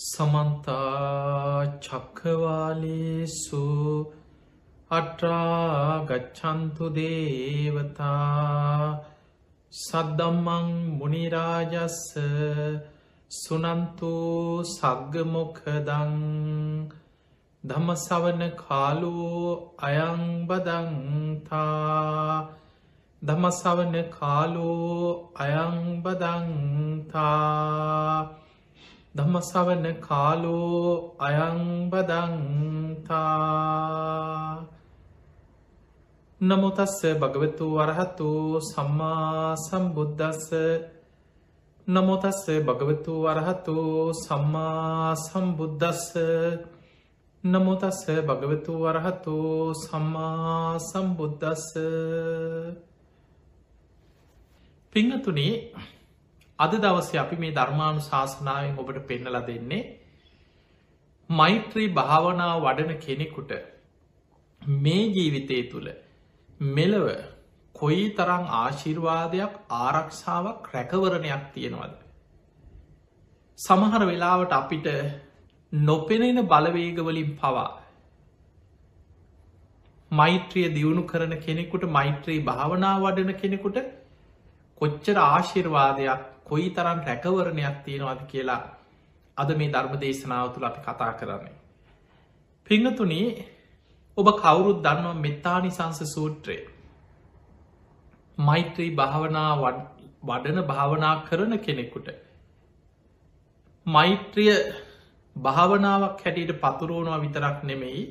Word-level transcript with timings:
සමන්තා 0.00 1.64
චක්කවාලේසු 1.78 3.64
අට්‍රාගච්චන්තු 4.90 6.86
දේවතා 6.90 8.86
සද්දම්මං 9.72 10.70
මුනිරාජස්ස 10.94 11.98
සුනන්තු 13.30 14.14
සග්ගමොකදං 14.66 16.16
දමසවන 17.64 18.42
කාලෝ 18.56 19.44
අයංබදංතා 19.84 21.60
දමසවන 23.22 23.94
කාලෝ 24.10 25.04
අයංබදංතා 25.36 26.40
දම්මසවන 29.14 29.84
කාලෝ 30.00 31.16
අයංබදංතා 31.18 32.20
නමුතස්ස 36.40 36.98
භගවතු 37.16 37.66
වරහතු 37.72 38.30
සම්මා 38.62 39.56
සම්බුද්ධස්ස 39.58 40.46
නමුතස්ස 41.86 42.44
භගවතු 42.62 43.12
වරහතු 43.24 43.76
සම්මා 44.16 45.14
සම්බුද්ධස්ස 45.18 46.06
නමුතස්ස 47.44 48.00
භගවතු 48.22 48.72
වරහතු 48.78 49.36
සම්මා 49.76 50.78
සම්බුද්ධස්ස 50.80 51.66
පිංහතුනේ 54.92 55.54
අද 56.60 56.72
දවස 56.76 57.10
අපි 57.16 57.36
මේ 57.36 57.52
ධර්මාණු 57.52 58.02
ශාසනාවෙන් 58.02 58.78
ඔබට 58.78 59.00
පෙන්නල 59.04 59.36
දෙන්නේ 59.44 59.82
මෛත්‍රී 61.30 61.88
භාවනාව 61.92 62.56
වඩන 62.60 62.98
කෙනෙකුට 62.98 63.52
මේ 64.80 65.04
ජීවිතය 65.10 65.58
තුළ 65.70 65.88
මෙලව 66.70 67.06
කොයි 67.74 68.06
තරං 68.12 68.44
ආශිර්වාදයක් 68.54 69.52
ආරක්ෂාවක් 69.78 70.70
රැකවරණයක් 70.72 71.44
තියෙනවද. 71.54 71.94
සමහර 73.58 74.02
වෙලාවට 74.04 74.52
අපිට 74.52 74.88
නොපෙනෙන 75.72 76.40
බලවේගවලින් 76.46 77.30
පවා 77.36 77.68
මෛත්‍රිය 80.10 80.68
දියුණු 80.70 81.02
කරන 81.04 81.34
කෙනෙකුට 81.38 81.88
මෛත්‍රී 81.90 82.40
භාවනා 82.42 82.94
වඩන 82.98 83.32
කෙනෙකුට 83.36 83.80
කොච්චර 84.80 85.16
ආශිර්වාදයක් 85.20 86.29
කොයි 86.50 86.68
තරම් 86.70 87.00
රැකවරණයක් 87.04 87.76
තියෙනවාද 87.84 88.20
කියලා 88.26 88.60
අද 89.36 89.50
මේ 89.56 89.70
ධර්ම 89.70 89.94
දේශනාව 89.98 90.52
තුළ 90.54 90.66
අපි 90.66 90.80
කතා 90.82 91.12
කරන්නේ. 91.14 91.56
පිංහතුනේ 92.66 93.28
ඔබ 94.18 94.28
කවුරුත් 94.36 94.78
දන්නවා 94.82 95.16
මෙත්තානිසංස 95.18 96.00
සූත්‍රය. 96.06 96.58
මෛත්‍රී 98.38 98.90
භාවනා 98.94 99.50
වඩන 100.22 100.60
භාවනා 100.64 101.14
කරන 101.24 101.58
කෙනෙකුට. 101.58 102.08
මෛත්‍රිය 103.86 104.56
භාවනාවක් 105.36 106.24
හැටියට 106.24 106.60
පතුරුවනවා 106.60 107.20
විතරක් 107.20 107.62
නෙමෙයි. 107.64 108.02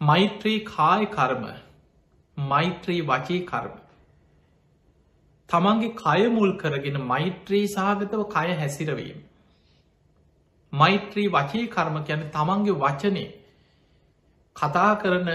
මෛත්‍රී 0.00 0.58
කාය 0.66 1.06
කර්ම 1.08 1.44
මෛත්‍රී 2.36 3.00
වචී 3.02 3.40
කර්ම. 3.44 3.74
තමන්ගේ 5.50 5.94
කය 5.96 6.28
මුල් 6.28 6.52
කරගෙන 6.54 6.98
මෛත්‍රී 7.02 7.66
සහගතව 7.66 8.22
කය 8.28 8.48
හැසිරවීම. 8.54 9.18
මෛත්‍රී 10.72 11.28
වචී 11.28 11.66
කර්ම 11.68 11.96
ගැන 12.02 12.22
තමන්ගේ 12.30 12.76
වචනය 12.76 13.24
කතා 14.56 14.92
කරන 14.96 15.28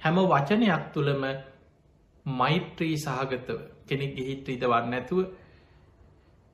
හැම 0.00 0.16
වචනයක් 0.26 0.82
තුළම 0.92 1.22
මෛත්‍රී 2.26 2.96
සහගතව 2.96 3.58
කෙනෙක් 3.86 4.12
ගෙහිත් 4.16 4.48
ඉදවන්න 4.48 4.94
ඇතුව 4.94 5.18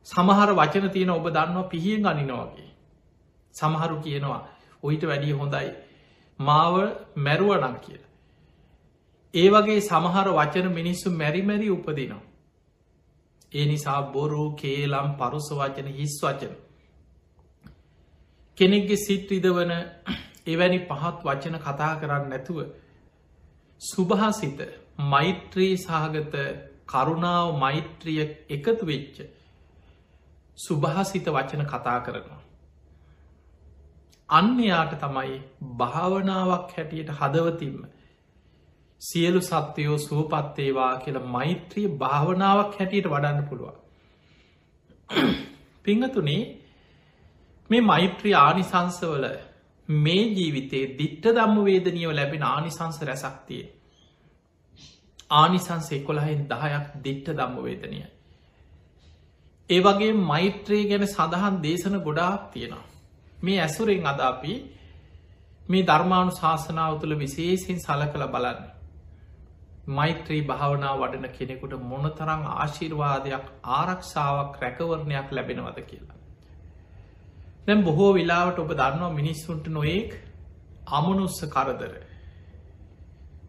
සමහර 0.07 0.51
වචන 0.53 0.91
තියෙන 0.91 1.11
ඔබ 1.11 1.27
දන්නවා 1.29 1.69
පිහියෙන් 1.69 2.03
ගනිනවාගේ 2.05 2.71
සමහරු 3.55 3.97
කියනවා 4.01 4.43
ඔයිට 4.83 5.05
වැඩිය 5.05 5.35
හොඳයි 5.35 5.71
මාව 6.39 6.75
මැරුවනක් 7.17 7.77
කියලා. 7.81 8.09
ඒ 9.35 9.49
වගේ 9.51 9.81
සමහර 9.83 10.29
වචන 10.31 10.69
මිනිස්සු 10.73 11.09
මැරිමැරි 11.13 11.71
උපදිනවා. 11.71 12.28
ඒ 13.53 13.67
නිසා 13.67 14.01
බොරු 14.09 14.43
කේලම් 14.55 15.09
පරුස 15.17 15.49
වචන 15.53 15.89
හිස් 15.91 16.15
වචන. 16.23 16.55
කෙනෙක්ගේ 18.59 18.97
සිත් 18.99 19.33
ඉදවන 19.33 19.73
එවැනි 20.47 20.79
පහත් 20.81 21.19
වචන 21.25 21.57
කතා 21.59 21.93
කරන්න 22.01 22.29
නැතුව. 22.29 22.59
සුභහසිත 23.81 24.59
මෛත්‍රී 25.07 25.75
සහගත 25.79 26.35
කරුණාව 26.87 27.57
මෛත්‍රිය 27.57 28.21
එකතු 28.51 28.85
වෙච්ච. 28.85 29.17
සුභහසිත 30.59 31.27
වචන 31.29 31.65
කතා 31.67 31.99
කරනවා. 32.01 32.43
අන්‍යයාට 34.29 34.93
තමයි 34.97 35.37
භාවනාවක් 35.77 36.75
හැටියට 36.77 37.11
හදවතින්ම 37.13 37.79
සියලු 39.01 39.41
සත්‍යයෝ 39.41 39.99
සුවපත්තේවා 39.99 40.95
කියල 40.97 41.19
මෛත්‍රිය 41.27 41.89
භාවනාවක් 41.97 42.79
හැටියට 42.79 43.07
වඩන්න 43.07 43.49
පුළුවන්. 43.49 43.77
පිංහතුනේ 45.85 46.43
මේ 47.71 47.81
මෛත්‍රී 47.83 48.35
ආනිසංසවල 48.37 49.27
මේ 49.89 50.23
ජීවිතේ 50.33 50.85
දිට්ට 50.99 51.27
දම්ම 51.31 51.65
වේදනියව 51.65 52.13
ලැබෙන 52.13 52.43
ආනිසංස 52.45 53.01
රැසක්තිය. 53.03 53.65
ආනිසංස 55.33 55.93
එකොළහෙන් 55.93 56.43
දහයක් 56.47 56.87
දිට්ට 57.05 57.31
දම්ම 57.33 57.65
වේදනිය. 57.65 58.07
ඒ 59.71 59.81
වගේ 59.81 60.13
මෛත්‍රී 60.25 60.83
ගැන 60.87 61.07
සඳහන් 61.07 61.63
දේශන 61.63 62.01
ගොඩාක් 62.01 62.51
තියෙනවා. 62.53 62.87
මේ 63.39 63.61
ඇසුරෙන් 63.61 64.07
අදාපි 64.07 64.55
මේ 65.67 65.85
ධර්මාණු 65.85 66.33
ශාසනාව 66.33 67.01
තුළ 67.01 67.15
විශේසින් 67.17 67.81
සල 67.81 68.05
කළ 68.07 68.29
බලන්න. 68.29 68.78
මෛත්‍රී 69.89 70.43
භාවනා 70.43 70.95
වඩන 70.97 71.27
කෙනෙකුට 71.33 71.75
මොනතරං 71.85 72.43
ආශිර්වාදයක් 72.55 73.45
ආරක්ෂාවක් 73.73 74.57
රැකවරණයක් 74.59 75.29
ලැබෙනවද 75.31 75.79
කියලා. 75.83 76.17
දැම් 77.67 77.85
බොහෝ 77.85 78.11
වෙලාවට 78.15 78.59
ඔබ 78.59 78.73
දන්නවා 78.75 79.13
මිනිස්සුන්ට 79.13 79.67
නොයෙක් 79.69 80.13
අමනුස්ස 80.91 81.39
කරදර. 81.49 81.95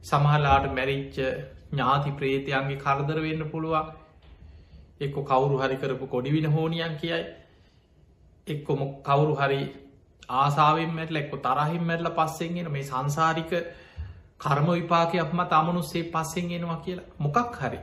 සමහලාට 0.04 0.70
මැරිච්ච 0.74 1.18
ඥාති 1.72 2.12
ප්‍රේතයන්ගේ 2.14 2.78
කරදර 2.78 3.20
වෙන්න 3.20 3.44
පුළුවන්. 3.48 3.92
එක්කො 5.00 5.22
කවුරු 5.24 5.58
හරි 5.58 5.78
කරපු 5.78 6.08
කොඩිවින 6.08 6.48
හෝනියන් 6.48 6.98
කියයි. 6.98 7.22
එක්කොම 8.48 8.80
කවුරු 9.04 9.36
හරි 9.36 9.62
ආසාාවෙන් 10.36 10.92
මැටල 10.94 11.18
එක්කො 11.18 11.38
තරහිම් 11.40 11.84
මැටල 11.84 12.10
පස්සෙන්ගෙන 12.14 12.72
මේ 12.72 12.84
සංසාරික 12.86 13.52
කර්ම 14.40 14.68
විපාකයක් 14.72 15.34
මත 15.34 15.52
අමනුස්සේ 15.54 16.04
පස්සෙන් 16.06 16.52
එනවා 16.52 16.80
කියලා 16.80 17.10
මොකක් 17.20 17.56
හරි. 17.58 17.80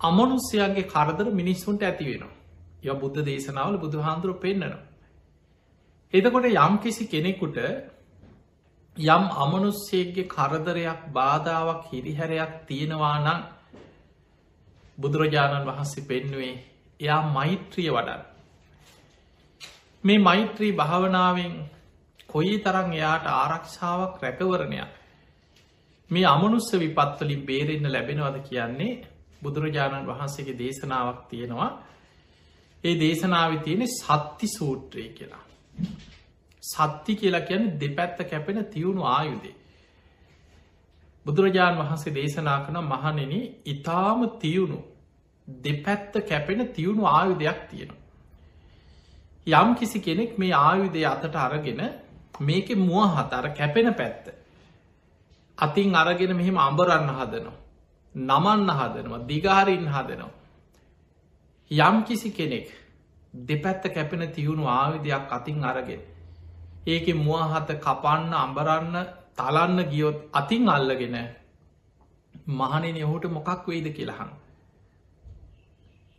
අමනුස්්‍යයන්ගේ 0.00 0.86
කරදර 0.86 1.26
මිනිස්සුන්ට 1.32 1.82
ඇති 1.82 2.04
වෙනවා. 2.04 2.34
ය 2.84 2.88
බුද්ධ 2.94 3.18
දේශනාවල 3.22 3.76
බුදු 3.78 3.98
හාන්දුර 4.00 4.32
පෙන්න්නනවා. 4.36 4.84
එතකොට 6.12 6.46
යම් 6.46 6.74
කිසි 6.78 7.04
කෙනෙකුට 7.06 7.58
යම් 8.96 9.24
අමනුස්සේගේ 9.36 10.26
කරදරයක් 10.26 11.00
බාධාවක් 11.12 11.82
හිරිහැරයක් 11.90 12.52
තියෙනවා 12.66 13.16
නම් 13.18 13.40
බුදුරජාණන් 14.98 15.66
වහන්සේ 15.66 16.04
පෙන්නුවේ 16.04 16.54
එයා 17.00 17.22
මෛත්‍රිය 17.28 17.90
වඩන්. 17.90 18.22
මේ 20.04 20.18
මෛත්‍රී 20.20 20.72
භාවනාවෙන් 20.74 21.54
කොයි 22.26 22.54
තරං 22.58 22.88
එයාට 22.92 23.26
ආරක්ෂාවක් 23.34 24.14
රැකවරණයක් 24.22 24.90
මේ 26.10 26.26
අමනුස්ස 26.26 26.70
විපත්වලින් 26.74 27.42
බේරෙන්න්න 27.42 27.92
ලැබෙනවද 27.92 28.38
කියන්නේ 28.48 28.92
බුදුරජාණන් 29.42 30.06
වහන්සේගේ 30.06 30.58
දේශනාවක් 30.58 31.20
තියෙනවා 31.28 31.70
ඒ 32.84 32.94
දේශනාව 32.96 33.52
තියෙන 33.60 33.82
සත්ති 33.90 34.46
සූත්‍රය 34.48 35.08
කියලා. 35.10 35.44
සත්ති 36.62 37.12
කියලා 37.14 37.40
කියන 37.42 37.64
දෙපැත්ත 37.76 38.18
කැපෙන 38.24 38.64
තියුණු 38.66 39.02
ආයුදේ. 39.08 39.54
බුදුරජාණන් 41.26 41.80
වහන්සේ 41.80 42.14
දේශනා 42.14 42.58
කන 42.60 42.78
මහනෙන 42.84 43.32
ඉතාම 43.66 44.20
තියුණු 44.38 44.80
දෙපැත්ත 45.48 46.14
කැපෙන 46.24 46.68
තියුණු 46.70 47.04
ආයුදයක් 47.08 47.60
තියෙනවා. 47.70 48.02
යම් 49.46 49.74
කිසි 49.74 49.98
කෙනෙක් 50.00 50.38
මේ 50.38 50.52
ආයුදය 50.60 51.04
අතට 51.04 51.36
අරගෙන 51.36 51.82
මේක 52.40 52.68
මුව 52.78 53.04
හතර 53.12 53.46
කැපෙන 53.52 53.94
පැත්ත 53.94 54.24
අතින් 55.58 55.94
අරගෙන 55.94 56.32
මෙහෙම 56.32 56.58
අඹරන්න 56.58 57.08
හදනවා. 57.10 57.56
නමන්න 58.14 58.70
හදනවා 58.70 59.26
දිගාරින් 59.26 59.86
හදනවා. 59.88 60.34
යම් 61.70 61.96
කිසි 62.04 62.30
කෙනෙක් 62.30 62.68
දෙපැත්ත 63.34 63.84
කැපෙන 63.90 64.22
තියුණු 64.30 64.66
ආවිදයක් 64.68 65.26
අතින් 65.30 65.64
අරගෙන. 65.64 66.00
ඒක 66.86 67.06
මුවහත 67.16 67.70
කපන්න 67.78 68.32
අඹරන්න 68.36 68.96
තලන්න 69.36 69.78
ගියොත් 69.84 70.18
අතින් 70.32 70.68
අල්ලගෙන 70.68 71.16
මහනෙන 72.48 72.98
ඔහුට 73.04 73.24
මොකක් 73.28 73.66
වෙයිද 73.66 73.88
කියලහන්. 73.92 74.30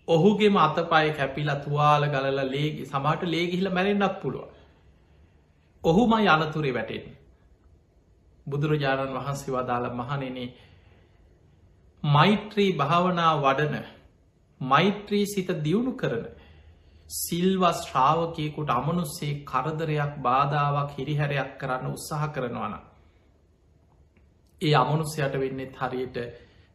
ඔහුගේ 0.07 0.49
මතපය 0.49 1.07
කැපිල 1.11 1.49
තුවාල 1.57 2.03
ගලල 2.05 2.39
ලේගි 2.47 2.85
සමට 2.85 3.21
ලේගිහිල 3.25 3.69
මැරෙන්න්නත් 3.69 4.19
පුළුව. 4.21 4.49
ඔහුම 5.83 6.11
යනතුරේ 6.15 6.73
වැටෙන්. 6.73 7.16
බුදුරජාණන් 8.47 9.15
වහන්සේ 9.15 9.53
වදාළ 9.53 9.87
මහනෙනේ 9.93 10.49
මෛත්‍රී 12.03 12.71
භාවනා 12.73 13.33
වඩන 13.37 13.85
මෛත්‍රී 14.61 15.25
සිත 15.27 15.49
දියුණු 15.59 15.93
කරන 15.93 16.25
සිල්වස් 17.09 17.79
ශ්‍රාවකයකුට 17.81 18.69
අමනුස්සේ 18.71 19.43
කරදරයක් 19.43 20.13
බාධාවක් 20.19 20.91
හිරිහැරයක් 20.91 21.51
කරන්න 21.57 21.87
උත්සාහ 21.89 22.27
කරනවන. 22.29 22.73
ඒ 24.61 24.75
අමනුස්සයට 24.75 25.33
වෙන්නෙත් 25.35 25.75
හරියට 25.75 26.17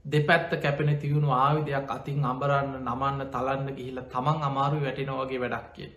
දෙපැත්ත 0.05 0.53
කැපෙන 0.57 0.99
තියුණු 0.99 1.31
ආවිදයක් 1.33 1.91
අතින් 1.91 2.25
අඹරන්න 2.25 2.73
නමන්න 2.81 3.21
තලන්න 3.29 3.69
ගිහිල 3.71 3.99
තමන් 4.07 4.43
අමාරු 4.43 4.81
වැටෙනවගේ 4.81 5.41
වැඩක්කේ. 5.41 5.91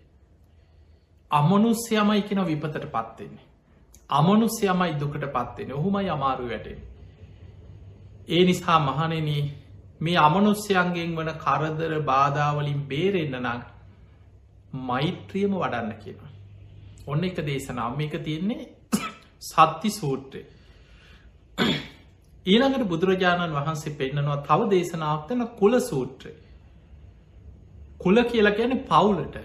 අමනුස්්‍යයමයි 1.31 2.21
කෙන 2.23 2.45
විපතට 2.45 2.85
පත්වෙන්නේ. 2.87 3.44
අමනුස්්‍යයමයි 4.09 4.93
දුකට 4.95 5.25
පත්වෙන 5.27 5.71
ඔහුමයි 5.73 6.09
අමාරු 6.09 6.49
වැටෙන. 6.49 6.79
ඒ 8.27 8.43
නිසා 8.45 8.79
මහනෙන 8.81 9.29
මේ 9.99 10.17
අමනුස්්‍යයන්ගෙන් 10.19 11.15
වන 11.15 11.31
කරදර 11.37 11.93
බාධාවලින් 12.03 12.81
බේරෙන්න්න 12.83 13.47
නක් 13.47 13.63
මෛත්‍රියම 14.83 15.53
වඩන්න 15.53 15.91
කියන. 15.95 16.19
ඔන්න 17.07 17.23
එක 17.23 17.37
දේශනාව 17.43 18.01
එක 18.01 18.15
තියෙන්නේ 18.19 18.69
සත්ති 19.41 19.89
සූට්‍රය. 19.91 20.41
ඊළඟට 22.45 22.87
බුදුරජාණන් 22.87 23.53
වහන්සේ 23.53 23.93
පෙන්න්නනවා 23.93 24.41
තව 24.43 24.69
දේශනාවතන 24.69 25.47
කුල 25.55 25.79
සූත්‍රය. 25.81 26.31
කුල 27.99 28.23
කියලා 28.23 28.53
ගැන 28.53 28.73
පවුලට 28.83 29.37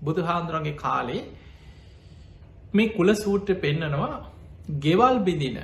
බුදුහාන්දුරන්ගේ 0.00 0.76
කාලේ 0.76 1.22
මේ 2.74 2.90
කුල 2.90 3.08
සූට්‍ර 3.14 3.54
පෙන්නනවා 3.56 4.12
ගෙවල් 4.78 5.16
බිදින 5.20 5.58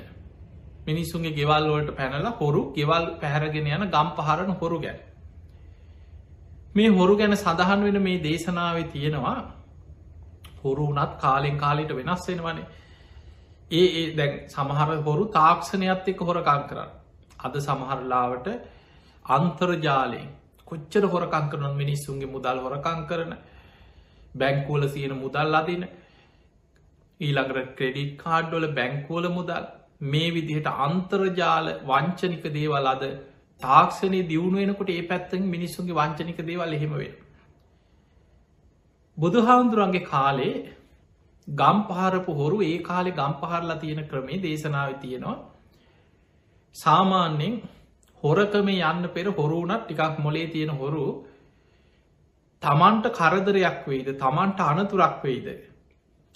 මිනිසුන්ගේ 0.87 1.33
ගෙවල්වලට 1.33 1.91
පැනලා 1.97 2.35
හොරු 2.35 2.61
ගෙවල් 2.73 3.05
පැහැරගෙන 3.21 3.67
යන 3.69 3.87
ගම් 3.89 4.09
පහරණ 4.17 4.53
හොරු 4.55 4.79
ගැන. 4.79 4.99
මේ 6.75 6.91
හොරු 6.91 7.17
ගැන 7.17 7.37
සඳහන් 7.37 7.81
වෙන 7.85 8.03
මේ 8.03 8.19
දේශනාව 8.21 8.77
තියෙනවා 8.89 9.39
හොරු 10.59 10.87
වනත් 10.89 11.13
කාලෙන් 11.19 11.57
කාලෙට 11.59 11.93
වෙනස් 11.93 12.27
වෙනවනේ. 12.29 12.67
ඒ 13.71 13.87
ඒ 13.95 14.07
දැන් 14.15 14.33
සමහර 14.49 14.89
හොරු 15.03 15.25
තාක්ෂණයත් 15.31 16.09
එක්ක 16.09 16.21
හොරකං 16.23 16.63
කරන්න 16.69 16.91
අද 17.41 17.55
සමහරලාවට 17.61 18.47
අන්තර්ජාලයෙන් 19.25 20.29
කොච්චර 20.67 21.05
හොරකං 21.07 21.47
කරන 21.51 21.67
මිනිස්සුන්ගේ 21.75 22.29
මුදල් 22.29 22.59
හොරකං 22.61 23.01
කරන. 23.07 23.33
බැංකෝල 24.35 24.83
සියන 24.89 25.13
මුදල් 25.17 25.55
අදින. 25.55 25.83
ඊළඟට 27.21 27.75
ක්‍රෙඩිට් 27.77 28.17
කාඩ්ඩොල 28.19 28.67
බැංකෝල 28.73 29.29
මුදල්. 29.31 29.65
මේ 30.03 30.31
විදිහට 30.31 30.69
අන්තර්ජාල 30.79 31.67
වංචනික 31.85 32.45
දේවල් 32.51 32.87
අද 32.87 33.03
තාක්ෂණය 33.61 34.21
දියුණු 34.25 34.59
වෙනකොට 34.59 34.91
ඒ 34.91 35.03
පැත්තෙන් 35.05 35.43
මිනිස්සුන්ගේ 35.47 35.95
වංචනික 35.95 36.39
දේවල් 36.43 36.73
එහෙමවේ. 36.73 37.13
බුදුහාමුදුරන්ගේ 39.19 40.07
කාලේ 40.07 40.55
ගම් 41.49 41.79
පහරපු 41.87 42.33
හොරු 42.35 42.63
ඒ 42.63 42.79
කාලෙ 42.81 43.11
ගම් 43.13 43.35
පහරලා 43.35 43.79
තියෙන 43.79 44.01
ක්‍රමේ 44.05 44.41
දේශනාව 44.41 44.95
තියෙනවා. 44.97 45.39
සාමාන්‍යෙන් 46.77 47.63
හොරකම 48.23 48.69
යන්න 48.71 49.09
පෙර 49.11 49.27
හොරුනත් 49.33 49.83
ටිකක් 49.83 50.19
මොලේ 50.19 50.47
තියෙන 50.49 50.73
හොරු 50.75 51.05
තමන්ට 52.63 53.13
කරදරයක් 53.13 53.87
වෙයිද 53.87 54.09
තමන්ට 54.17 54.61
අනතුරක් 54.63 55.23
වෙයිද? 55.23 55.70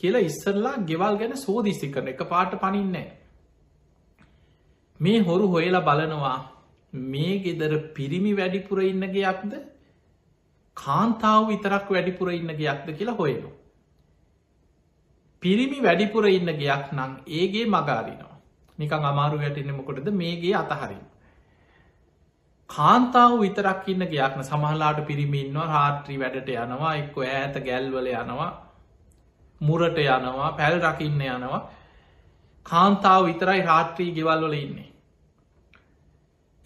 කියලා 0.00 0.22
ඉස්සරලා 0.22 0.74
ගෙවල් 0.84 1.14
ගැන 1.16 1.36
සෝදිසි 1.38 1.90
කරන 1.90 2.08
එක 2.08 2.24
පාට 2.28 2.58
පනින්නේ 2.60 3.06
මේ 5.00 5.20
හොරු 5.20 5.46
හොයලා 5.48 5.80
බලනවා 5.80 6.38
මේ 6.92 7.38
ගෙදර 7.40 7.72
පිරිමි 7.92 8.32
වැඩිපුර 8.34 8.82
ඉන්නගේයක්ද 8.82 9.54
කාන්තාව 10.76 11.48
විතරක් 11.48 11.88
වැඩිපුර 11.88 12.28
ඉන්නගේයක්ද 12.30 12.88
කියලා 12.92 13.16
හොයනු. 13.16 13.50
පිරිමි 15.42 15.80
වැඩිපුර 15.80 16.24
ඉන්න 16.28 16.50
ගයක් 16.54 16.92
නං 16.92 17.12
ඒගේ 17.30 17.66
මගාරිනවා 17.68 18.38
නිකං 18.78 19.04
අමාරු 19.04 19.38
වැටෙන 19.38 19.72
මොකොටද? 19.72 20.08
මේගේ 20.12 20.54
අතහරින්. 20.54 21.02
කාන්තාව 22.70 23.32
විතරක් 23.40 23.88
ඉන්න 23.88 24.06
ගයක්න 24.06 24.42
සමහලාට 24.42 25.00
පිරිමින්වා 25.06 25.66
රාත්‍රී 25.68 26.18
වැඩට 26.18 26.48
යනවා 26.56 26.94
එක්ක 26.96 27.16
ඇත 27.18 27.58
ගැල්වල 27.60 28.08
යනවා. 28.14 28.50
මුරට 29.60 29.98
යනවා 29.98 30.50
පැල් 30.52 30.80
රකින්න 30.80 31.20
යනවා 31.28 31.60
කාන්තාව 32.66 33.22
විතරයි 33.24 33.62
රාත්‍රී 33.62 34.10
ගෙවල්වල 34.12 34.54
ඉන්නේ. 34.54 34.90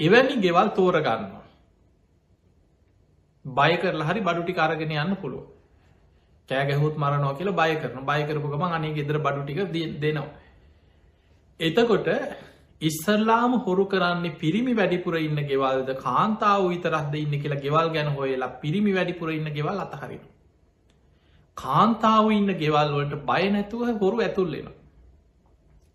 එවැනි 0.01 0.37
ගෙවල් 0.39 0.69
තෝරගන්නවා. 0.71 1.45
බය 3.45 3.73
කරලා 3.77 4.09
හරි 4.09 4.21
බඩුටි 4.21 4.55
කාරගෙන 4.55 4.93
යන්න 4.97 5.17
පුළුව. 5.17 5.47
කෑගැහුත් 6.49 6.97
මරනෝ 6.97 7.33
කියල 7.35 7.53
බය 7.53 7.73
කරන 7.77 8.05
බය 8.05 8.21
කරපුකම 8.25 8.63
අනේ 8.71 8.95
ගෙදර 8.95 9.19
බඩුටික 9.19 9.61
දෙනවා. 10.01 10.29
එතකොට 11.61 12.09
ඉස්සල්ලාම 12.83 13.53
හොරු 13.61 13.85
කරන්නේ 13.87 14.37
පිරිමි 14.37 14.75
වැඩිපුර 14.75 15.15
ඉන්න 15.19 15.39
ගෙවල්ද 15.45 15.89
කාන්තාව 15.99 16.69
විතරක්ද 16.69 17.15
ඉන්න 17.17 17.35
කියලා 17.37 17.61
ගෙවල් 17.61 17.89
ගැන 17.91 18.11
හොයලා 18.13 18.55
පිරිමි 18.61 18.93
වැඩිපුර 18.93 19.31
ඉන්න 19.31 19.53
ගෙවල් 19.53 19.79
අතහරින. 19.79 20.23
කාන්තාව 21.59 22.27
ඉන්න 22.33 22.51
ගෙවල් 22.55 22.91
වලට 22.95 23.25
බය 23.25 23.45
නැතුව 23.51 23.83
හොරු 24.01 24.19
ඇතුල්ලෙන. 24.19 24.69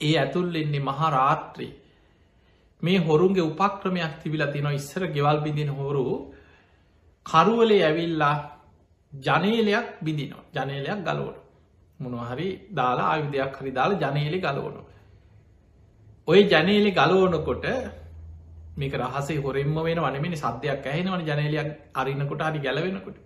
ඒ 0.01 0.15
ඇතුල්ලෙන්නේ 0.17 0.79
මහාරාත්‍රී. 0.81 1.71
මේ 2.81 2.97
හොරුන්ගේ 2.99 3.49
උපක්‍රමයක් 3.51 4.15
තිබිලා 4.21 4.51
තින 4.51 4.67
ඉස්සර 4.71 5.03
ගෙවල් 5.09 5.37
බිඳින 5.45 5.71
හොරු 5.71 6.03
කරුවලේ 7.25 7.83
ඇවිල්ලා 7.83 8.35
ජනේලයක් 9.13 9.87
බිඳිනවා. 10.03 10.43
ජනේලයක් 10.55 11.01
ගලෝට 11.01 11.43
මොනහරි 11.99 12.47
දාලා 12.71 13.09
ආයුදයක් 13.09 13.57
හරි 13.57 13.71
දාලා 13.71 14.01
ජනේලෙ 14.03 14.39
ගලෝනු 14.39 14.81
ඔය 16.27 16.39
ජනේලෙ 16.45 16.91
ගලෝනකොට 16.91 17.65
මේක 18.77 18.93
රහසේ 18.95 19.37
හොරෙන්ම 19.37 19.75
වෙන 19.79 19.99
වනමනි 19.99 20.37
සද්‍යයක් 20.37 20.85
ඇහෙනවන 20.85 21.21
ජනේලයක් 21.21 21.69
අරින්නකොට 21.93 22.41
හරි 22.41 22.59
ගැලවෙනකොට. 22.59 23.17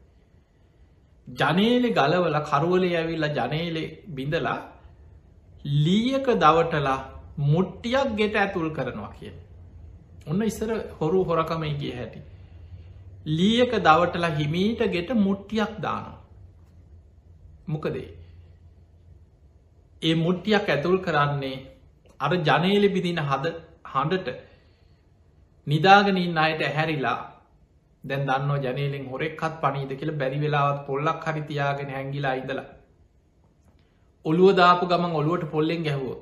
ජනේලෙ 1.27 1.89
ගලවල 1.89 2.39
කරුවලේ 2.43 2.95
ඇවිල්ලා 2.95 3.35
ජනේලෙ 3.39 3.83
බිඳලා 4.09 4.59
ලීයක 5.65 6.27
දවටලා 6.35 6.99
මුට්ටියක් 7.37 8.15
ගෙට 8.15 8.35
ඇතුල් 8.35 8.69
කරනවා 8.69 9.11
කියන 9.19 9.37
ඔන්න 10.27 10.41
ඉස්සර 10.41 10.69
හොරු 10.99 11.19
හොරකමයි 11.23 11.73
කිය 11.79 11.93
හැටි. 11.93 12.19
ලීයක 13.29 13.73
දවටලා 13.79 14.35
හිමීට 14.35 14.81
ගෙට 14.93 15.09
මුට්ටියක් 15.17 15.73
දානවා. 15.81 16.17
මොකදේ. 17.67 18.09
ඒ 20.01 20.15
මුට්ටියක් 20.15 20.69
ඇතුල් 20.69 20.97
කරන්නේ 20.99 21.55
අර 22.19 22.31
ජනේලි 22.41 22.89
බිදින 22.89 23.19
හද 23.21 23.53
හඬට 23.85 24.27
නිදාගනින් 25.67 26.37
අයට 26.37 26.61
ඇහැරිලා 26.61 27.19
දැන් 28.09 28.25
දන්න 28.29 28.63
ජනේලෙන් 28.65 29.05
හොරෙක්කත් 29.11 29.55
පනීද 29.63 29.91
කියල 29.99 30.11
බැරි 30.21 30.39
වෙලාවත් 30.43 30.79
පොල්ලක් 30.87 31.27
හරිතියාගෙන 31.27 31.93
හැංගිලා 31.95 32.35
ඉදලා. 32.41 32.67
ඔළුව 34.25 34.49
දාපු 34.61 34.89
ගමන් 34.91 35.17
ඔළුවට 35.21 35.51
පොල්ලෙන් 35.53 35.85
ගැහුවෝ. 35.87 36.17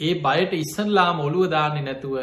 ඒ 0.00 0.14
බයට 0.24 0.52
ඉස්සල්ලාම 0.62 1.20
ඔළුව 1.26 1.50
දාන්නේ 1.56 1.86
නැතුව 1.88 2.16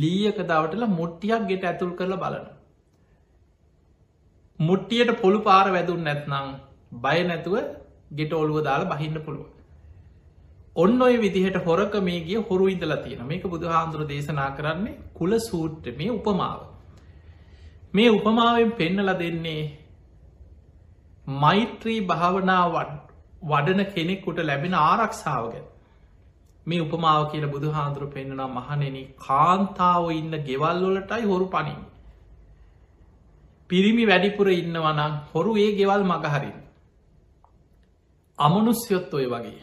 ලීයක 0.00 0.38
දවටල 0.42 0.84
මුට්ටියක් 0.98 1.42
ගෙට 1.50 1.66
ඇතුල් 1.70 1.92
කරලා 1.98 2.22
බලන. 2.22 2.46
මුට්ටියට 4.60 5.12
පොළු 5.22 5.40
පාර 5.48 5.66
වැදුන් 5.72 6.02
නැත්නං 6.02 6.48
බය 7.04 7.18
නැතුව 7.24 7.56
ගෙට 8.18 8.32
ඔළුව 8.42 8.58
දාලා 8.68 8.90
බහින්න 8.92 9.18
පුළුව. 9.26 9.46
ඔන්න 10.76 11.02
ඔය 11.02 11.14
විදිහට 11.16 11.58
හොරක 11.66 11.94
මේ 12.08 12.24
ගිය 12.24 12.40
හොරු 12.48 12.64
ඉදලා 12.68 13.02
තියෙන 13.04 13.26
මේක 13.26 13.44
බුදු 13.52 13.74
හාන්දුර 13.74 14.02
දේශනා 14.10 14.50
කරන්නේ 14.56 14.98
කුල 15.14 15.32
සූට්‍ර 15.40 15.94
මේ 16.00 16.10
උපමාව. 16.10 16.60
මේ 17.96 18.10
උපමාවෙන් 18.10 18.70
පෙන්නල 18.72 19.10
දෙන්නේ 19.18 19.62
මෛත්‍රී 21.36 22.00
භාවනා 22.02 22.64
වඩන 23.42 23.82
කෙනෙක්කුට 23.94 24.38
ලැබෙන 24.40 24.74
ආරක්ෂාව 24.74 25.44
ගැන. 25.52 25.66
මේ 26.66 26.80
උපමාව 26.80 27.22
කියල 27.32 27.46
බුදු 27.46 27.68
හාන්දුරු 27.70 28.06
පෙන්න්නනම් 28.08 28.56
මහනෙන 28.56 28.96
කාන්තාව 29.18 30.10
ඉන්න 30.10 30.34
ගෙවල්ලොලටයි 30.40 31.24
හොරු 31.24 31.46
පනින්. 31.46 31.80
පිරිමි 33.70 34.04
වැඩිපුර 34.06 34.48
ඉන්නවනම් 34.52 35.14
හොරු 35.34 35.56
ඒ 35.56 35.70
ගෙවල් 35.72 36.04
මගහරින්. 36.04 36.56
අමනුස්යොත් 38.38 39.14
ඔය 39.14 39.26
වගේ. 39.26 39.62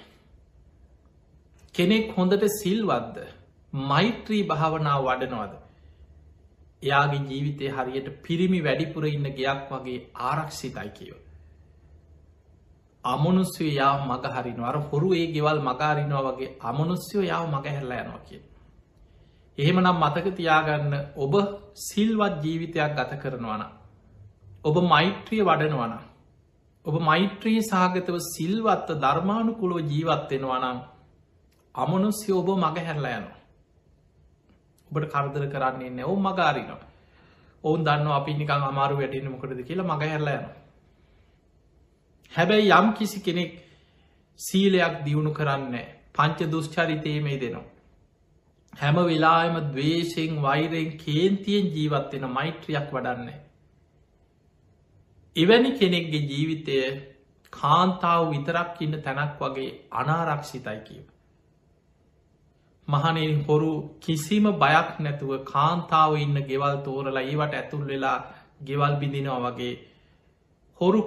කෙනෙක් 1.75 2.15
හොඳට 2.17 2.47
සිල්වද්ද 2.53 3.17
මෛත්‍රී 3.73 4.43
භාවනාව 4.43 5.05
වඩනවද. 5.05 5.62
එයාගේ 6.83 7.25
ජීවිතය 7.25 7.65
හරියට 7.69 8.07
පිරිමි 8.21 8.59
වැඩිපුර 8.61 9.05
ඉන්න 9.07 9.27
ගයක් 9.31 9.69
වගේ 9.71 9.99
ආරක්ෂිතයි 10.23 10.89
කියව. 10.91 11.19
අමනුස්්‍යය 13.03 13.69
යාව 13.73 13.99
මගහරිනවා 14.05 14.69
අර 14.69 14.77
හොරු 14.81 15.09
ඒ 15.13 15.27
ගෙවල් 15.27 15.59
මගාරිනවා 15.61 16.23
වගේ 16.27 16.55
අමනුස්්‍යයෝ 16.61 17.23
යාව 17.23 17.45
මගහැරලා 17.47 18.01
යනවා 18.01 18.23
කිය. 18.27 18.41
එහෙම 19.57 19.77
නම් 19.79 19.97
මතක 19.97 20.27
තියාගන්න 20.35 20.93
ඔබ 21.17 21.33
සිල්වත් 21.81 22.35
ජීවිතයක් 22.43 22.95
ගත 22.95 23.11
කරනවන. 23.19 23.63
ඔබ 24.63 24.75
මෛත්‍රිය 24.85 25.41
වඩනවන. 25.41 25.93
ඔබ 26.85 26.95
මෛත්‍රී 27.01 27.59
සාගතව 27.63 28.17
සිල්වත්ත 28.27 28.89
ධර්මානුකුලෝ 28.97 29.81
ජීවත්වෙනවනම් 29.83 30.79
අමනුස්්‍ය 31.75 32.31
ඔබ 32.31 32.47
මගහැරලා 32.57 33.15
යනවා. 33.17 33.42
ඔබට 34.93 35.11
කරදර 35.11 35.45
කරන්නේ 35.47 35.91
නැව් 35.91 36.15
මගාරිනවා. 36.19 36.81
ඔවුන් 37.63 37.83
දන්න 37.83 38.07
අපි 38.11 38.33
නිකං 38.33 38.63
අමාරු 38.63 38.97
වැටෙන 38.97 39.29
මොකටද 39.29 39.61
කියලා 39.63 39.89
මගහැරලා 39.89 40.37
යනවා. 40.37 40.55
හැබැයි 42.31 42.71
යම් 42.71 42.87
කිසි 42.93 43.19
කෙනෙක් 43.21 43.53
සීලයක් 44.39 44.95
දියුණු 45.05 45.31
කරන්න 45.31 45.77
පංච 46.13 46.49
දුෂ්චරිතය 46.49 47.13
මේ 47.21 47.37
දෙනවා. 47.37 47.69
හැම 48.73 48.95
වෙලාම 49.03 49.55
දවේශයෙන් 49.69 50.41
වෛරයෙන් 50.41 50.91
කේන්තියෙන් 50.97 51.65
ජීවත්වෙන 51.69 52.25
මෛත්‍රියක් 52.29 52.87
වඩන්නේ. 52.91 53.39
එවැනි 55.35 55.71
කෙනෙක්ගේ 55.73 56.27
ජීවිතය 56.27 56.77
කාන්තාව 57.53 58.29
විතරක් 58.31 58.81
ඉන්න 58.81 59.01
තැනක් 59.01 59.41
වගේ 59.41 59.71
අනාරක්ෂිතයි 59.93 60.79
කියව. 60.81 61.05
මහනෙන් 62.87 63.43
හොරු 63.43 63.71
කිසිම 63.99 64.45
බයක් 64.55 64.89
නැතුව 64.99 65.31
කාන්තාව 65.45 66.11
ඉන්න 66.17 66.37
ගෙවල් 66.41 66.75
තෝරලා 66.83 67.23
ඒවට 67.23 67.53
ඇතුල් 67.53 67.83
වෙලා 67.85 68.17
ගෙවල් 68.61 68.93
බිඳිනවා 68.95 69.39
වගේ 69.47 69.73
හොරු 70.81 71.01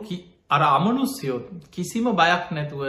අර 0.50 0.62
අමනුස්යයොත් 0.62 1.44
කිසිම 1.68 2.04
බයක් 2.14 2.44
නැතුව 2.50 2.82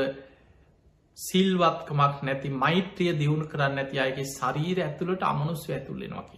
සිල්වත්කමක් 1.18 2.16
නැති 2.22 2.50
මෛත්‍රිය 2.54 3.12
දියුණු 3.14 3.46
කරන්න 3.46 3.78
ඇති 3.78 4.00
අයගේ 4.00 4.26
ශරීර 4.30 4.78
ඇතුළට 4.80 5.24
අමනුස්ව 5.24 5.70
ඇතුල්ලෙනවාකි. 5.72 6.38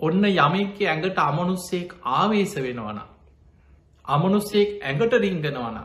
ඔන්න 0.00 0.24
යමෙක්ක 0.26 0.76
ඇඟට 0.82 1.18
අමනුස්සෙක් 1.20 1.90
ආවේශ 2.10 2.56
වෙනවන. 2.58 3.00
අමනුස්සෙක් 4.04 4.68
ඇඟට 4.80 5.14
රිංගනවන. 5.16 5.78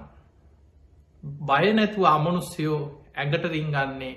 බය 1.42 1.66
නැතුව 1.74 2.06
අමනුස්්‍යයෝ 2.08 2.82
ඇඟට 3.16 3.46
රිංගන්නේ 3.48 4.14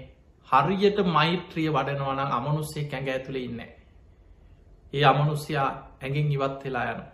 හරියට 0.49 0.99
මෛත්‍රිය 1.09 1.69
වඩනවන 1.69 2.21
අමනුස්සේ 2.31 2.85
ඇඟ 2.85 3.09
ඇතුළ 3.09 3.39
ඉන්න. 3.39 3.61
ඒ 4.93 5.05
අමනුස්්‍යයා 5.05 5.69
ඇඟින් 6.01 6.33
ඉවත් 6.33 6.65
වෙලා 6.65 6.87
යනවා. 6.87 7.13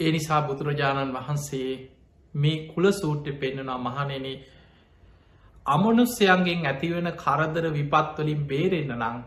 ඒ 0.00 0.10
නිසා 0.12 0.40
බුදුරජාණන් 0.42 1.14
වහන්සේ 1.14 1.70
මේ 2.34 2.58
kuල 2.68 2.86
සූට්‍ය 2.92 3.32
පෙන්න්නනවා 3.34 3.78
මහනෙන 3.80 4.26
අමනුස්්‍යයන්ගෙන් 5.66 6.66
ඇතිවෙන 6.66 7.10
කරදර 7.14 7.66
විපත්වලින් 7.72 8.42
බේරෙන්න්න 8.46 8.94
නං 9.00 9.18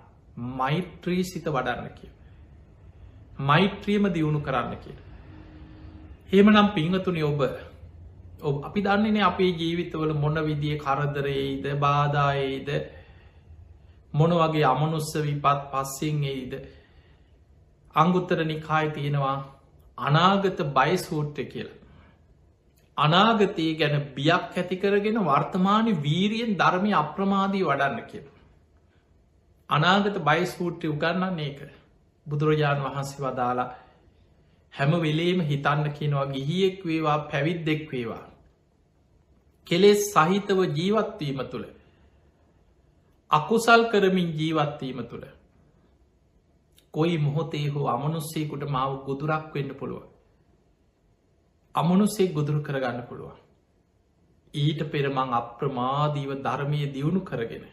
මෛත්‍රී 0.57 1.23
සිත 1.23 1.45
වඩන්න 1.47 1.89
කිය. 1.91 2.11
මෛත්‍රියම 3.41 4.05
දියුණු 4.09 4.39
කරන්න 4.39 4.77
කිය. 4.77 4.97
හෙම 6.29 6.47
නම් 6.47 6.69
පිංහතුනි 6.69 7.23
ඔබ 7.23 7.41
ඔ 7.41 7.47
අපි 8.39 8.81
දන්නේනේ 8.81 9.23
අපේ 9.23 9.51
ජීවිතවල 9.53 10.13
මොන 10.15 10.37
විදිිය 10.41 10.77
කරදරයේද 10.77 11.65
බාධායේද 11.77 12.69
මොන 14.13 14.31
වගේ 14.33 14.65
අමනුස්ස 14.65 15.13
විපත් 15.19 15.63
පස්සෙන් 15.71 16.23
එයිද 16.25 16.53
අංගුත්තර 17.95 18.45
නිකායි 18.45 18.91
තියෙනවා 18.91 19.37
අනාගත 19.97 20.59
බයසූට්‍ය 20.71 21.45
කියලා. 21.45 21.77
අනාගතයේ 22.97 23.73
ගැන 23.75 23.95
බියක් 24.13 24.53
ඇතිකරගෙන 24.53 25.17
වර්තමාන 25.23 25.87
වීරියෙන් 26.01 26.53
ධර්මය 26.55 26.93
අප්‍රමාදී 26.93 27.63
වඩන්න 27.63 28.05
කිය. 28.05 28.23
අනාගත 29.69 30.17
බයිස්කූට්ටි 30.21 30.87
උගන්නන්න 30.87 31.39
ඒක 31.39 31.59
බුදුරජාණන් 32.25 32.85
වහන්සේ 32.85 33.21
වදාලා 33.21 33.67
හැම 34.77 34.91
වෙලේම 35.01 35.39
හිතන්න 35.43 35.93
කියනවා 35.93 36.27
ගිහියෙක් 36.27 36.85
වේවා 36.85 37.17
පැවිද්දෙක් 37.27 37.83
වේවා. 37.91 38.25
කෙලෙස් 39.67 40.01
සහිතව 40.09 40.59
ජීවත්වීම 40.73 41.39
තුළ 41.47 41.65
අකුසල් 43.31 43.81
කරමින් 43.85 44.29
ජීවත්වීම 44.33 44.99
තුළ 45.05 45.25
කොයි 46.93 47.17
මොහොතේ 47.19 47.65
හෝ 47.69 47.87
අමනුස්සේකුට 47.87 48.63
මාව 48.67 48.93
ගුදුරක් 49.05 49.49
වෙන්න 49.53 49.71
පුළුව. 49.75 50.03
අමනුස්සේ 51.75 52.27
ගුදුරු 52.29 52.61
කරගන්න 52.61 53.01
පුළුවන්. 53.03 53.37
ඊට 54.53 54.81
පෙරමං 54.91 55.33
අප්‍රමාදීව 55.33 56.31
ධර්මය 56.41 56.79
දියුණු 56.93 57.21
කරගෙන. 57.21 57.65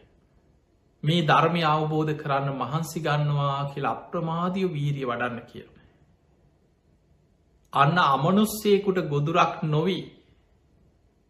මේ 1.03 1.23
ධර්මය 1.23 1.63
අවබෝධ 1.65 2.13
කරන්න 2.17 2.51
මහන්සි 2.55 3.01
ගන්නවා 3.01 3.61
කියලා 3.71 3.93
අප්‍රමාදිය 3.93 4.67
වීරිය 4.69 5.07
වඩන්න 5.07 5.41
කියල. 5.47 5.69
අන්න 7.75 7.97
අමනුස්සේකුට 8.05 8.99
ගොදුරක් 9.09 9.63
නොවී 9.65 10.03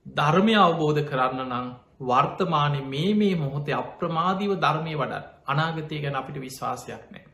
ධර්මය 0.07 0.55
අවබෝධ 0.57 1.03
කරන්න 1.03 1.41
නං 1.51 1.69
වර්තමානය 2.03 2.81
මේ 2.85 3.13
මේ 3.15 3.35
මොහොතේ 3.35 3.75
අප්‍රමාදීව 3.75 4.53
ධර්මය 4.59 4.95
වඩත් 4.95 5.27
අනාගතය 5.47 6.01
ගැන 6.01 6.17
අපිට 6.17 6.39
විශ්වාසයක් 6.39 7.05
නෑ. 7.11 7.25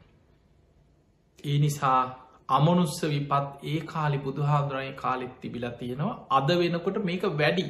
ඒ 1.44 1.58
නිසා 1.58 2.00
අමනුස්ස 2.48 3.00
විපත් 3.04 3.64
ඒ 3.64 3.80
කාලි 3.86 4.18
බුදුහාදුරයි 4.18 4.92
කාලෙත් 4.94 5.34
තිබිලා 5.40 5.70
තියෙනවා. 5.72 6.14
අද 6.30 6.48
වෙනකොට 6.56 7.04
මේක 7.04 7.22
වැඩි. 7.34 7.66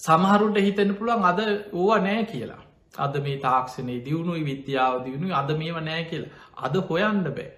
සමහරුට 0.00 0.58
හිතන්න 0.58 0.96
පුළුවන් 0.96 1.24
අද 1.24 1.40
ඕව 1.74 1.90
නෑ 2.00 2.24
කියලා. 2.24 2.62
අද 2.98 3.14
මේ 3.18 3.38
තාක්ෂණය 3.38 3.96
දියුණුයි 4.04 4.44
විද්‍යාව 4.44 4.94
දියුණු 5.04 5.34
අද 5.34 5.50
මේව 5.56 5.76
නෑ 5.82 6.04
කියලා. 6.04 6.36
අද 6.58 6.74
හොයන්න 6.84 7.24
බෑ. 7.30 7.50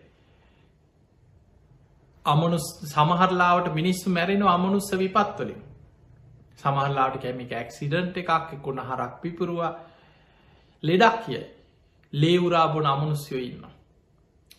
අමනු 2.26 2.59
සමහරලාවට 2.87 3.75
මිනිස්සු 3.75 4.11
මැරෙන 4.11 4.43
අමනුස්ස 4.49 4.91
විපත්වලින් 4.95 5.61
සමහරලාට 6.57 7.17
කැමික 7.21 7.52
ඇක්සිඩන්ට් 7.52 8.17
එකක් 8.17 8.52
එක්කුණ 8.52 8.81
හරක් 8.81 9.14
පිපුරුවා. 9.23 9.73
ලෙඩක් 10.83 11.17
කිය. 11.25 11.43
ලේවුරා 12.12 12.69
බොන 12.69 12.87
අමනුස්යෝ 12.87 13.41
ඉන්න 13.41 13.64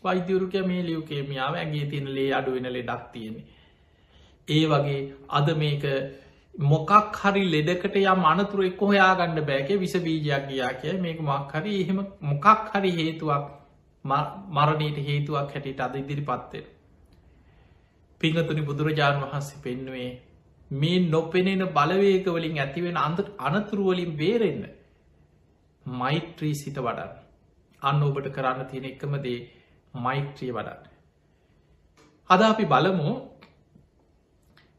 වෛද්‍යවරුක 0.03 0.55
මේ 0.65 0.81
ලියවකේමියාව 0.81 1.55
ඇගේ 1.55 1.85
තියෙන 1.85 2.07
ලේ 2.15 2.33
අඩුවෙන 2.33 2.67
ලෙඩක් 2.69 3.05
තියෙන්නේ. 3.13 3.45
ඒ 4.47 4.65
වගේ 4.67 4.99
අද 5.29 5.47
මේක 5.55 5.83
මොකක් 6.55 6.91
හරි 7.15 7.43
ලෙඩකට 7.47 7.95
යම් 7.95 8.25
අනතුර 8.25 8.65
එක්ක 8.65 8.81
හොයාගන්න 8.81 9.41
බෑකේ 9.43 9.79
විස 9.79 9.95
බීජයක් 9.99 10.47
ගියා 10.49 10.73
කිය. 10.75 10.99
මේක 10.99 11.19
මක් 11.21 11.51
හරි 11.53 11.81
එහෙම 11.81 11.99
මොකක් 12.21 12.71
හරි 12.73 12.91
හේතුවක් 12.93 13.45
මරණීට 14.55 14.97
හේතුවක් 15.01 15.51
හැටියට 15.51 15.79
අද 15.81 15.95
ඉදිරි 15.95 16.23
පත්වෙන. 16.23 16.65
පිංහතුනි 18.23 18.61
බුදුරජාණන් 18.63 19.23
වහන්සේ 19.23 19.61
පෙන්නුවේ 19.61 20.11
මේ 20.71 20.99
නොපෙනෙන 21.07 21.63
බලවේකවලින් 21.69 22.59
ඇතිවෙන 22.59 22.97
අඳ 22.99 23.19
අනතුරුවලින් 23.39 24.13
බේරෙන්න 24.13 24.63
මෛත්‍රී 25.85 26.55
සිත 26.55 26.77
වඩන්න 26.77 27.19
අන්න 27.81 28.01
ඔබට 28.01 28.29
කරන්න 28.29 28.65
තියෙන 28.65 28.85
එකමදේ 28.85 29.39
මෛත්‍රිය 29.93 30.51
වඩන්න. 30.51 30.89
අද 32.29 32.41
අපි 32.43 32.65
බලමු 32.65 33.11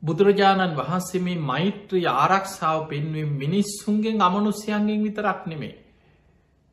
බුදුරජාණන් 0.02 0.76
වහන්සේ 0.76 1.20
මේ 1.20 1.44
මෛත්‍රී 1.44 2.06
ආරක්ෂාව 2.14 2.88
පෙන්වෙන් 2.88 3.36
මිනිස්සුන්ගෙන් 3.36 4.18
අමනුස්්‍යයන්ගෙන් 4.22 5.00
විතරක් 5.02 5.46
නෙමේ. 5.46 5.74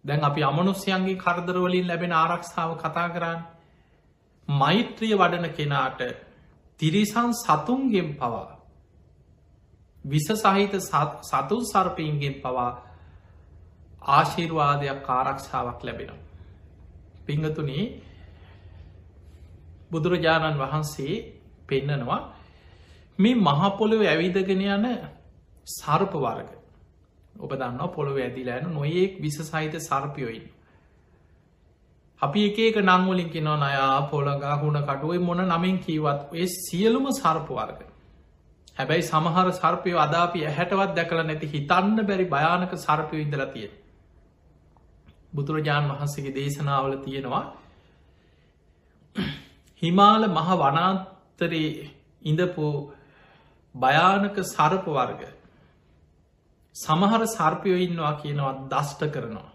දැන් 0.05 0.23
අපි 0.23 0.41
අමනුස්්‍යයන්ගේ 0.43 1.19
කරදරවලින් 1.19 1.87
ලැබෙන 1.87 2.13
ආරක්ෂාව 2.15 2.71
කතා 2.77 3.07
කරන්න. 3.09 3.39
මෛත්‍රිය 4.47 5.15
වඩන 5.15 5.47
කෙනාට 5.51 6.01
තිරිසන් 6.81 7.31
සතුන්ගෙන් 7.35 8.09
පවා 8.15 8.57
විස 10.05 10.27
සහිත 10.35 10.73
සතුන් 11.23 11.63
සර්පයන්ගෙන් 11.63 12.35
පවා 12.35 12.71
ආශීර්වාදයක් 14.09 15.09
ආරක්ෂාවක් 15.09 15.79
ලැබෙනවා. 15.81 16.19
පිංහතුනේ 17.23 17.85
බුදුරජාණන් 19.91 20.57
වහන්සේ 20.57 21.15
පෙන්නනවා 21.67 22.21
මේ 23.19 23.35
මහපොළොව 23.37 24.01
ඇවිදගෙන 24.03 24.61
යන 24.67 24.85
සර්ප 25.67 26.13
වර්ග 26.15 26.49
ඔබ 27.35 27.51
දන්න 27.53 27.81
පොළොව 27.89 28.17
ඇදිලා 28.17 28.57
යන 28.57 28.67
නොයෙක් 28.71 29.11
විස 29.19 29.37
සහිත 29.43 29.75
සර්පයොයින් 29.79 30.45
අපි 32.21 32.41
එකක 32.49 32.77
නංවලින් 32.81 33.29
කෙනවා 33.29 33.59
නයා 33.63 34.01
පොළගා 34.07 34.55
හුණ 34.57 34.81
කටුවයි 34.81 35.21
මොන 35.21 35.41
නමින් 35.45 35.77
කීවත් 35.79 36.35
ඒ 36.35 36.47
සියලුම 36.57 37.07
සර්පවර්ග 37.13 37.79
හැබැයි 38.77 39.03
සමහර 39.03 39.47
සර්පය 39.53 39.95
අදාපි 39.99 40.45
හැටවත් 40.49 40.91
දැකළ 40.95 41.23
නැති 41.23 41.47
හිතන්න 41.47 41.97
බැරි 42.03 42.27
භයානක 42.27 42.73
සර්පය 42.79 43.15
ඉදල 43.19 43.45
තිය 43.49 43.69
බුදුරජාණන් 45.33 45.91
වහන්සේගේ 45.91 46.35
දේශනාවල 46.35 46.95
තියෙනවා 46.99 47.43
හිමාල 49.81 50.23
මහ 50.29 50.49
වනාන්තරයේ 50.57 51.89
ඉඳපු 52.21 52.65
භයානක 53.75 54.37
සරප 54.45 54.85
වර්ග. 54.87 55.21
සමහර 56.75 57.21
සර්පයෝ 57.27 57.77
ඉන්නවා 57.77 58.13
කියනවා 58.15 58.53
දෂ්ට 58.69 59.01
කරනවා. 59.09 59.49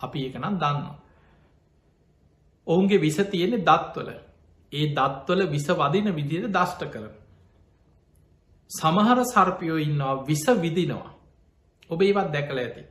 අපි 0.00 0.18
එකනම් 0.26 0.54
දන්න 0.56 0.86
ඔවුන්ගේ 2.66 3.00
විස 3.00 3.16
තියෙන 3.24 3.54
දත්වල. 3.60 4.10
ඒ 4.72 4.86
දත්වල 4.90 5.40
විස 5.48 5.68
වදින 5.74 6.08
විදියට 6.12 6.50
දෂ්ට 6.50 6.82
කරන. 6.86 7.14
සමහර 8.70 9.18
සර්පයෝ 9.24 9.78
ඉන්නවා 9.78 10.26
විස 10.26 10.44
විදිනවා. 10.56 11.10
ඔබ 11.90 12.00
ඒවත් 12.02 12.32
දැකල 12.32 12.58
ඇති. 12.58 12.82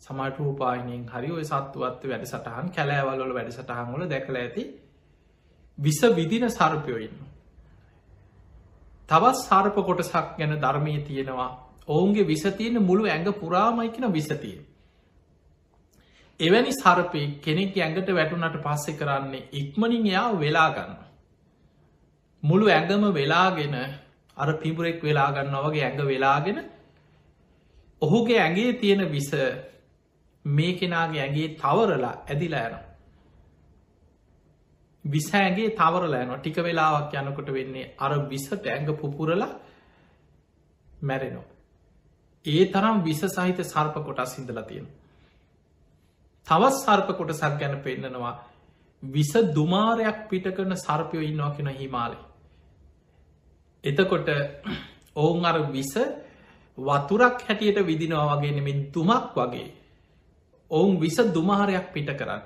සමට 0.00 0.38
රූපායිනියෙන් 0.38 1.04
හරි 1.08 1.30
ඔය 1.30 1.44
සත්තුවත් 1.44 2.02
වැඩ 2.04 2.24
සටහන් 2.26 2.70
කැලෑවල්ල 2.70 3.34
වැඩ 3.34 3.50
සටහන්වල 3.50 4.08
දැකල 4.08 4.36
ඇති 4.36 4.64
විස 5.78 6.00
විදින 6.12 6.50
සර්පයෝ 6.50 6.98
ඉන්න 6.98 7.20
තවත් 9.08 9.36
සාර්ප 9.38 9.76
කොටසක් 9.76 10.36
ගැන 10.38 10.54
ධර්මය 10.56 10.98
තියෙනවා. 11.00 11.50
ඔවුන්ගේ 11.88 12.24
විසතියන 12.24 12.76
මුළු 12.80 13.04
ඇඟ 13.06 13.32
පුරාමයිකන 13.34 14.12
විසතිය 14.12 14.58
එවැනි 16.40 16.72
සර්පය 16.72 17.22
කෙනෙක් 17.40 17.76
ඇඟට 17.76 18.08
වැටුනට 18.10 18.56
පස්සෙ 18.58 18.92
කරන්නේ 18.94 19.48
ඉක්මනින් 19.52 20.06
එයා 20.06 20.28
වෙලාගන්න 20.36 20.94
මුළු 22.42 22.66
ඇඟම 22.68 23.04
වෙලාගෙන 23.12 23.74
අර 24.36 24.48
පිපුරෙක් 24.54 25.02
වෙලාගන්න 25.02 25.58
වගේ 25.58 25.82
ඇඟ 25.82 26.00
වෙලාගෙන 26.04 26.62
ඔහුගේ 28.02 28.40
ඇගේ 28.40 28.72
තියෙන 28.74 29.04
විස 29.08 29.30
මේ 30.44 30.72
කෙනාගේ 30.74 31.22
ඇගේ 31.22 31.48
තවරලා 31.56 32.14
ඇදිලා 32.26 32.64
යන 32.68 32.80
විසෑගේ 35.04 35.68
තවරලෑනවා 35.72 36.38
ටික 36.38 36.58
වෙලාවක් 36.60 37.14
යනකොට 37.14 37.48
වෙන්නේ 37.50 37.92
අර 37.98 38.12
විසට 38.28 38.66
ඇඟ 38.66 38.90
පුපුරලා 38.96 39.52
මැරෙනවා. 41.02 41.46
ඒ 42.44 42.64
තරම් 42.66 43.04
විස 43.04 43.22
සහිත 43.28 43.62
සර්ප 43.64 43.94
කොටස් 44.00 44.36
හිදලා 44.38 44.64
තියෙන. 44.64 44.86
තවත් 46.46 46.74
සර්ප 46.76 47.08
කොටසක් 47.12 47.58
ගැන 47.58 47.74
පෙන්නනවා 47.80 48.34
විස 49.02 49.32
දුමාරයක් 49.50 50.18
පිට 50.28 50.46
කරන 50.48 50.76
සර්පයෝ 50.76 51.22
ඉන්නවා 51.22 51.50
කෙන 51.50 51.68
හිමාලය. 51.70 52.16
එතකොට 53.84 54.28
ඔවුන් 55.16 55.44
අර 55.44 55.58
විස 55.70 55.94
වතුරක් 56.78 57.38
හැටියට 57.42 57.78
විදිනවා 57.82 58.26
වගේ 58.32 58.52
නෙමින් 58.52 58.78
තුමක් 58.90 59.34
වගේ 59.36 59.68
ඔවුන් 60.70 61.00
විස 61.00 61.16
දුමාරයක් 61.28 61.92
පිට 61.92 62.10
කරන්න. 62.10 62.42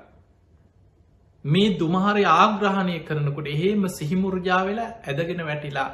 මේ 1.44 1.76
දුමහරය 1.76 2.24
ආග්‍රහණය 2.26 2.96
කරනකොට 3.00 3.48
එහෙම 3.48 3.82
සිහිමුරජා 3.88 4.62
වෙලා 4.64 4.90
ඇදගෙන 5.02 5.42
වැටිලා 5.42 5.90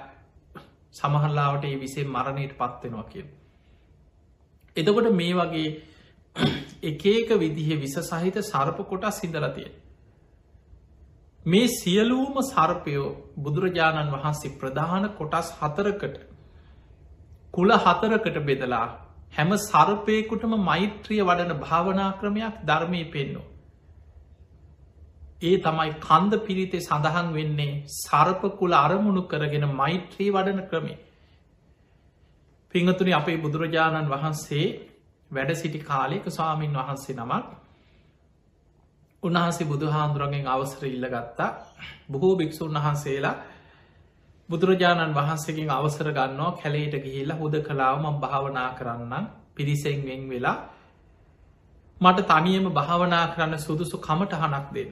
සමහල්ලාවට 0.92 1.64
ඒ 1.64 1.76
විසේ 1.76 2.04
මරණයට 2.06 2.52
පත්වෙනවා 2.54 3.04
කිය. 3.04 3.25
එතකොට 4.76 5.09
මේ 5.12 5.35
වගේ 5.35 5.68
එකේක 6.83 7.31
විදිහ 7.37 7.69
විස 7.77 7.97
සහිත 8.03 8.37
සර්ප 8.43 8.79
කොටස් 8.87 9.21
සිදලතිය. 9.21 9.71
මේ 11.47 11.69
සියලූම 11.71 12.37
සර්පයෝ 12.45 13.07
බුදුරජාණන් 13.39 14.12
වහන්සේ 14.12 14.57
ප්‍රධාන 14.57 15.09
කොටස් 15.12 15.49
හතරකට 15.59 16.19
කුල 17.55 17.71
හතරකට 17.77 18.37
බෙදලා 18.43 18.85
හැම 19.33 19.57
සර්පයකුටම 19.61 20.53
මෛත්‍රිය 20.62 21.23
වඩන 21.23 21.59
භාවනා 21.61 22.11
ක්‍රමයක් 22.18 22.55
ධර්මය 22.64 23.03
පෙන්නවා. 23.07 23.49
ඒ 25.42 25.57
තමයි 25.61 25.90
කන්ද 26.01 26.33
පිරිතේ 26.40 26.81
සඳහන් 26.81 27.29
වෙන්නේ 27.33 27.73
සරපකුල 27.95 28.75
අරමුණු 28.77 29.23
කරගෙන 29.25 29.66
මෛත්‍රී 29.75 30.31
වඩන 30.31 30.61
ක්‍රමේ. 30.68 30.99
පිංහතුනි 32.75 33.12
අපේ 33.12 33.38
බුදුරජාණන් 33.38 34.11
වහන්සේ 34.11 34.66
වැඩ 35.33 35.55
සිටි 35.55 35.81
කාලයක 35.81 36.25
ස්වාමීන් 36.29 36.75
වහන්සේ 36.75 37.16
නමක් 37.16 37.45
උන්වහන්සේ 39.23 39.66
බුදුහාන්දුරගෙන් 39.66 40.47
අවසර 40.49 40.83
ඉල්ල 40.87 41.07
ගත්තා 41.09 41.51
බොහෝ 42.09 42.35
භික්‍ෂූන් 42.37 42.77
වහන්සේලා 42.77 43.37
බුදුරජාණන් 44.49 45.14
වහන්සේකින් 45.14 45.71
අවසර 45.71 46.09
ගන්නවා 46.11 46.53
කැලේට 46.55 46.95
ගිහිල්ලා 47.01 47.38
හොද 47.38 47.55
කලාවම 47.62 48.07
භාවනා 48.18 48.71
කරන්න 48.73 49.25
පිරිසෙන්වෙෙන් 49.55 50.23
වෙලා 50.29 50.59
මට 52.01 52.27
තනියම 52.29 52.66
භාවනා 52.73 53.27
කරන්න 53.29 53.59
සුදුසු 53.59 53.97
කමට 53.99 54.33
හනක් 54.35 54.66
දෙන්න. 54.73 54.90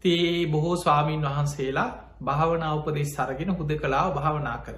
තේ 0.00 0.46
බොහෝ 0.46 0.76
ස්වාමීන් 0.76 1.22
වහන්සේලා 1.22 1.90
භාවනා 2.22 2.72
උපදෙස් 2.74 3.10
සරගෙන 3.12 3.50
හුද 3.52 3.70
කලාව 3.76 4.08
භාවනා 4.14 4.58
කර. 4.58 4.76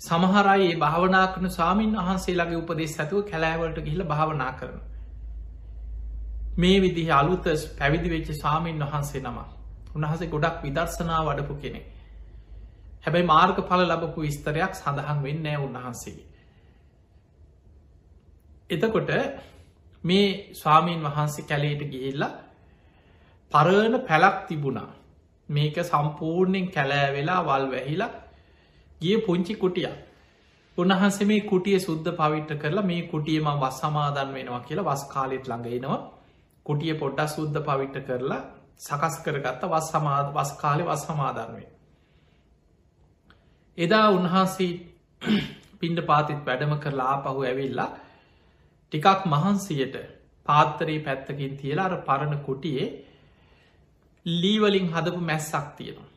සමහරයි 0.00 0.66
ඒ 0.66 0.76
භාවනා 0.76 1.26
කරන 1.28 1.50
ස්වාමීන් 1.50 1.94
වහන්සේලාගේ 1.98 2.58
උපදෙස් 2.58 2.94
ඇතුව 2.96 3.22
කැලෑවලට 3.24 3.78
ගිහිල 3.80 4.02
භාවනා 4.04 4.52
කරන. 4.52 4.76
මේ 6.56 6.78
විදිහ 6.80 7.08
අලුතස් 7.12 7.62
පැවිදි 7.78 8.08
වෙච්ච 8.10 8.28
සාමීන් 8.36 8.78
වහන්සේ 8.82 9.22
නම 9.22 9.38
උන්හසේ 9.96 10.28
ගොඩක් 10.28 10.62
විදර්ශනා 10.62 11.20
වඩපු 11.24 11.54
කෙනෙ. 11.56 11.80
හැබැයි 13.04 13.26
මාර්ග 13.26 13.58
පල 13.62 13.82
ලබපු 13.86 14.18
විස්තරයක් 14.20 14.72
සඳහන් 14.74 15.18
වෙන්නෑ 15.22 15.58
උන්වහන්සේගේ. 15.58 16.28
එතකොට 18.70 19.10
මේ 20.04 20.28
ස්වාමීන් 20.54 21.02
වහන්සේ 21.02 21.44
කැලේට 21.44 21.82
ගිහිල්ලා 21.88 22.32
පරණ 23.52 24.00
පැලක් 24.02 24.38
තිබුණා 24.46 24.88
මේක 25.48 25.76
සම්පූර්ණයෙන් 25.84 26.66
කැලෑ 26.70 27.12
වෙලා 27.12 27.42
වල් 27.42 27.70
වැහිලා 27.70 28.12
ගිය 29.00 29.16
පුංචි 29.20 29.54
කුටිය 29.54 29.88
උන්හන්සේ 30.78 31.26
මේ 31.26 31.40
කුටිය 31.42 31.78
සුද්ධ 31.78 32.10
පවිට්ට 32.12 32.58
කරලා 32.58 32.84
මේ 32.84 33.02
කුටියම 33.04 33.48
වස් 33.56 33.80
සමාදන් 33.80 34.30
වෙනවා 34.32 34.60
කියලා 34.62 34.86
වස් 34.86 35.02
කාලෙත් 35.06 35.44
ළඟෙනවා 35.46 36.00
කුටිය 36.66 36.94
පොඩ්ඩක් 36.96 37.30
සුද්ධ 37.30 37.58
පවිට්ට 37.62 38.06
කරලා 38.06 38.42
සකස් 38.78 39.16
කරගත්ත 39.24 39.62
වස් 39.66 39.88
සමාද 39.90 40.28
වස් 40.32 40.52
කාලෙ 40.56 40.84
වස් 40.84 41.06
සමාදන්වේ 41.06 41.68
එදා 43.78 44.06
උන්හන්සේ 44.10 44.72
පින්ඩ 45.80 46.00
පාතිත් 46.04 46.40
වැඩම 46.44 46.74
කරලා 46.78 47.16
පහු 47.24 47.40
ඇවිල්ලා 47.44 47.90
ටිකක් 48.92 49.26
මහන්සියට 49.26 49.96
පාත්තරයේ 50.48 51.00
පැත්තකින් 51.00 51.56
තියලා 51.56 51.86
අර 51.86 51.96
පරණ 52.02 52.38
කුටියේ 52.40 52.86
ලීවලින් 54.26 54.88
හදපු 54.88 55.20
මැස්සක් 55.22 55.66
තියෙනවා. 55.76 56.08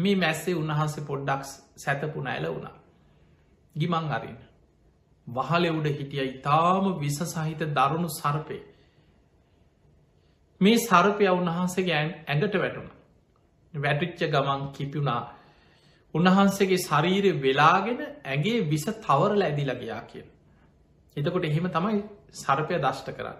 මේ 0.00 0.16
මැස්සේ 0.16 0.54
උන්වහන්සේ 0.54 1.04
පොඩ්ඩක් 1.04 1.42
සැතපුන 1.76 2.26
ඇල 2.26 2.46
වුණා. 2.46 2.76
ගිමං 3.74 4.06
අරින්. 4.10 4.38
වහලෙවුඩ 5.26 5.88
හිටිය 5.90 6.24
ඉතාම 6.26 6.84
විස 6.98 7.18
සහිත 7.26 7.60
දරුණු 7.70 8.08
සර්පය. 8.10 8.58
මේ 10.60 10.78
සර්පය 10.80 11.28
උන්වහන්සේගේ 11.30 12.00
ඇඟට 12.00 12.54
වැටුණ. 12.56 12.90
වැටිච්ච 13.74 14.22
ගමන් 14.28 14.62
කිපුණා 14.72 15.22
උන්වහන්සේගේ 16.14 16.78
ශරීරය 16.78 17.32
වෙලාගෙන 17.38 18.00
ඇගේ 18.26 18.58
විස 18.64 18.84
තවරල 18.98 19.42
ඇදිලගයා 19.42 20.02
කිය. 20.02 20.24
එතකොට 21.16 21.44
එහෙම 21.44 21.66
තමයි 21.68 22.02
සර්පය 22.34 22.74
දෂ්ට 22.76 23.08
කරන්න. 23.12 23.38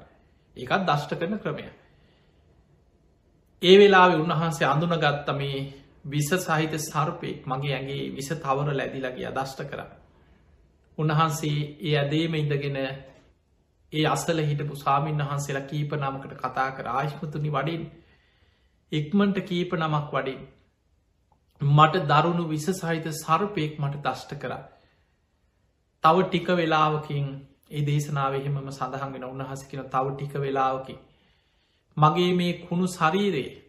ඒකත් 0.57 0.83
දෂ්ට 0.85 1.13
කරන 1.15 1.39
ක්‍රමය. 1.39 1.65
ඒ 3.63 3.77
වෙලාවෙ 3.79 4.17
උන්වහන්සේ 4.17 4.67
අඳුනගත්ත 4.67 5.31
මේ 5.35 5.61
විස 6.05 6.31
සහිත 6.31 6.75
සර්පයෙක් 6.81 7.47
මගේ 7.47 7.75
ඇගේ 7.75 8.11
විස 8.13 8.29
තවර 8.29 8.73
ලැදිලගේ 8.73 9.27
අදෂ්ට 9.29 9.63
කර. 9.65 9.81
උන්වහන්සේ 10.99 11.77
ඒ 11.81 11.97
ඇදේම 11.97 12.35
ඉඳගෙන 12.35 12.79
ඒ 13.93 14.07
අසල 14.07 14.39
හිටපු 14.41 14.77
සාමීන් 14.77 15.21
වහන්සේලා 15.21 15.67
කීප 15.67 15.93
නමකට 15.95 16.35
කතා 16.37 16.71
කර. 16.73 16.87
ආශ්මතුනි 16.89 17.51
වඩින් 17.51 17.83
ඉක්මන්ට 18.93 19.39
කීප 19.43 19.73
නමක් 19.75 20.11
වඩින් 20.13 20.41
මට 21.61 22.05
දරුණු 22.07 22.45
විස 22.47 22.67
සහිත 22.73 23.07
සර්පයෙක් 23.15 23.79
මට 23.79 24.03
දෂ්ට 24.03 24.35
කර. 24.37 24.53
තව 26.05 26.17
ටික 26.25 26.49
වෙලාවකින් 26.55 27.27
ඒ 27.71 27.83
දේශනාව 27.83 28.35
එහෙමම 28.35 28.71
සඳහන් 28.71 29.13
වෙන 29.13 29.25
උන්හසකින 29.27 29.83
තව 29.87 30.07
ටික 30.11 30.35
වෙලාවකින්. 30.37 30.99
මගේ 31.97 32.33
මේ 32.35 32.53
කුණු 32.61 32.87
ශරීරයේ 32.89 33.60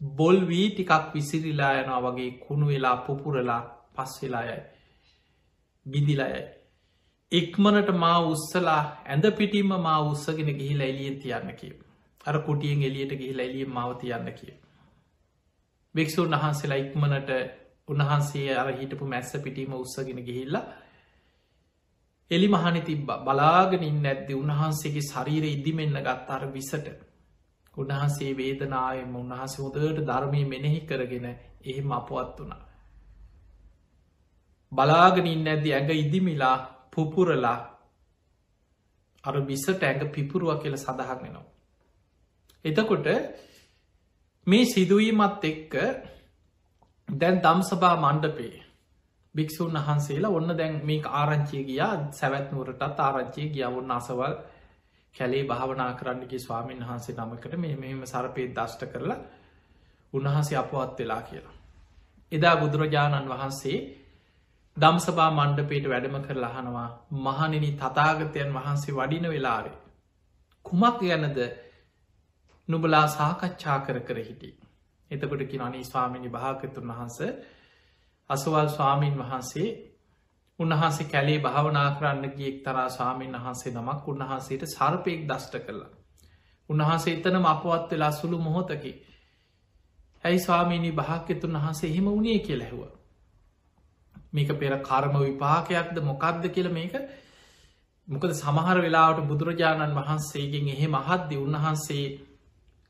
බොල් 0.00 0.38
වී 0.46 0.68
ටිකක් 0.70 1.10
විසිරිලා 1.14 1.72
යනවා 1.78 2.04
වගේ 2.06 2.30
කුණු 2.38 2.66
වෙලා 2.66 2.96
පුපුරලා 3.02 3.60
පස් 3.94 4.14
වෙලායයි 4.22 4.60
බිඳිලයයි 5.86 6.46
ඉක්මනට 7.32 7.90
මා 7.96 8.18
උස්සලා 8.28 8.80
ඇඳ 9.06 9.24
පිටිම්ම 9.32 9.76
මා 9.80 9.98
උත්සගෙන 10.04 10.50
ගිහිල 10.54 10.80
එලියෙන් 10.82 11.20
තියන්න 11.20 11.52
කිය 11.54 11.76
අර 12.24 12.36
කුටියෙන් 12.40 12.82
එලියට 12.82 13.12
ගිහිල 13.12 13.40
එලිය 13.40 13.64
මවතියන්න 13.66 14.28
කිය. 14.32 14.52
භික්‍ෂූන් 15.94 16.34
වහන්සේලා 16.34 16.78
ඉක්මනට 16.78 17.30
උන්වහන්සේ 17.88 18.56
අර 18.56 18.68
හිටපු 18.72 19.04
මැස්ස 19.06 19.32
පිටීම 19.38 19.72
උත්සගෙන 19.74 20.20
ගිහිල්ලා 20.22 20.64
එලි 22.30 22.48
මහනි 22.48 22.80
තිබ්බ 22.82 23.08
බලාගෙනින් 23.20 24.06
ඇත්ති 24.06 24.34
උන්වහන්සේගේ 24.34 25.04
ශරීර 25.04 25.44
ඉදිමෙන්න්න 25.46 26.00
ගත්තාර 26.00 26.44
විසට. 26.48 26.86
උන්වහන්සේ 27.78 28.32
වේදනායම 28.34 29.16
උන්වහස 29.16 29.54
හොදට 29.58 30.00
ධර්මය 30.02 30.42
මෙනෙහි 30.46 30.80
කරගෙන 30.82 31.26
එහෙම 31.64 31.92
අපවත් 31.92 32.38
වනා. 32.38 32.62
බලාගෙනින් 34.72 35.46
ඇද්දි 35.46 35.70
ඇඟ 35.72 35.92
ඉදිමිලා 35.96 36.56
පුපුරලා 36.90 37.58
අර 39.24 39.36
විසට 39.42 39.82
ඇඟ 39.82 40.10
පිපුරුව 40.10 40.50
කියල 40.58 40.76
සඳහන් 40.76 41.18
වෙනවා. 41.18 41.46
එතකොට 42.64 43.06
මේ 44.46 44.64
සිදුවීමත් 44.66 45.44
එක්ක 45.44 45.74
දැන් 47.08 47.36
දම්සභා 47.38 47.96
මණ්ඩපේ 47.96 48.56
භික්‍ෂූන් 49.34 49.78
වහන්සේලා 49.78 50.30
ඔන්න 50.30 50.50
දැන් 50.56 50.74
මේ 50.84 51.02
ආරංචිය 51.12 51.62
ගියා 51.64 51.94
සැවැත්නුවරටත් 52.12 53.00
ආරංචිය 53.00 53.48
ගිය 53.48 53.66
ඔන්න 53.70 53.90
අසවල් 53.90 54.34
කැලේ 55.18 55.44
භාවනා 55.44 55.92
කරන්නගේ 55.94 56.38
ස්වාමීන් 56.38 56.82
වහන්සේ 56.82 57.16
නමකට 57.16 57.54
මේ 57.56 57.76
මෙහෙම 57.76 58.02
සරපයත් 58.06 58.52
දෂ්ට 58.54 58.82
කරලා 58.86 59.18
උන්වහන්සේ 60.12 60.58
අපවත් 60.58 60.98
වෙලා 60.98 61.22
කියලා. 61.22 61.56
එදා 62.32 62.56
බුදුරජාණන් 62.56 63.28
වහන්සේ 63.28 63.78
දම්සභා 64.76 65.30
මණ්ඩපේට 65.30 65.86
වැඩම 65.86 66.16
කර 66.20 66.38
ලහනවා 66.38 66.88
මහනිනි 67.18 67.70
තතාගතයන් 67.74 68.50
වහන්සේ 68.54 68.94
වඩින 68.94 69.26
වෙලාරේ. 69.28 69.76
කුමක් 70.66 70.98
ගැනද 71.00 71.38
නුබලා 72.68 73.06
සාකච්ඡා 73.08 73.78
කර 73.80 73.98
කර 74.00 74.18
හිටි. 74.20 74.50
එතකොට 75.10 75.42
කිනනී 75.44 75.84
ස්වාමිනි 75.84 76.28
භාකතුන් 76.28 76.88
වහන්ස 76.88 77.18
අසවල් 78.30 78.68
ස්වාමීන් 78.68 79.16
වහන්සේ 79.16 79.68
උන්වහන්සේ 80.58 81.06
කැලේ 81.06 81.38
භාවනා 81.40 81.90
කරන්න 81.92 82.24
ගියෙක් 82.32 82.56
තරා 82.62 82.88
ස්වාමීන් 82.90 83.36
වහන්සේ 83.36 83.72
නමක් 83.72 84.08
උන්වහන්සේට 84.08 84.64
සර්පයෙක් 84.68 85.20
දෂ්ට 85.28 85.54
කරලා. 85.60 85.90
උන්වහන්සේ 86.70 87.14
එතනම 87.14 87.46
අපවත් 87.46 87.90
වෙලා 87.90 88.12
සුළු 88.12 88.38
මොහොතකි. 88.40 88.92
ඇයි 90.24 90.40
ස්වාමීණී 90.40 90.94
භාක්‍යතුන් 90.94 91.56
වහන්සේ 91.56 91.90
එහෙම 91.90 92.06
වුණේ 92.06 92.38
කියලැහුව. 92.40 92.82
මේක 94.32 94.50
පෙර 94.54 94.72
කර්ම 94.80 95.14
විපාකයක්ද 95.20 95.96
මොකක්ද 96.02 96.44
කියල 96.50 96.68
මේක 96.70 96.94
මොකද 98.08 98.32
සමහර 98.34 98.78
වෙලාවට 98.80 99.26
බුදුරජාණන් 99.26 99.96
වහන්සේගෙන් 99.96 100.68
එහෙ 100.68 100.88
මහද්දි 100.88 101.36
උන්වහන්සේ 101.38 102.06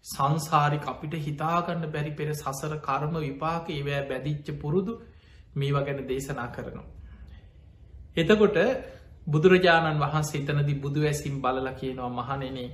සංසාරි 0.05 0.79
අපිට 0.87 1.15
හිතාගන්න 1.21 1.91
බැරි 1.91 2.13
පෙර 2.13 2.29
සසර 2.35 2.75
කර්ම 2.81 3.15
විපාක 3.21 3.69
ඒවෑ 3.71 4.05
බැදිච්ච 4.07 4.49
පුරුදු 4.61 4.93
මේවා 5.55 5.83
ගැන 5.83 6.07
දේශනා 6.07 6.49
කරනවා. 6.49 6.98
එතකොට 8.19 8.59
බුදුරජාණන් 9.27 10.01
වහන්සේ 10.01 10.41
එතනදි 10.43 10.75
බුදු 10.77 11.01
ඇසිම් 11.05 11.35
බලල 11.41 11.69
කියනවා 11.75 12.13
මහනෙනේ 12.13 12.69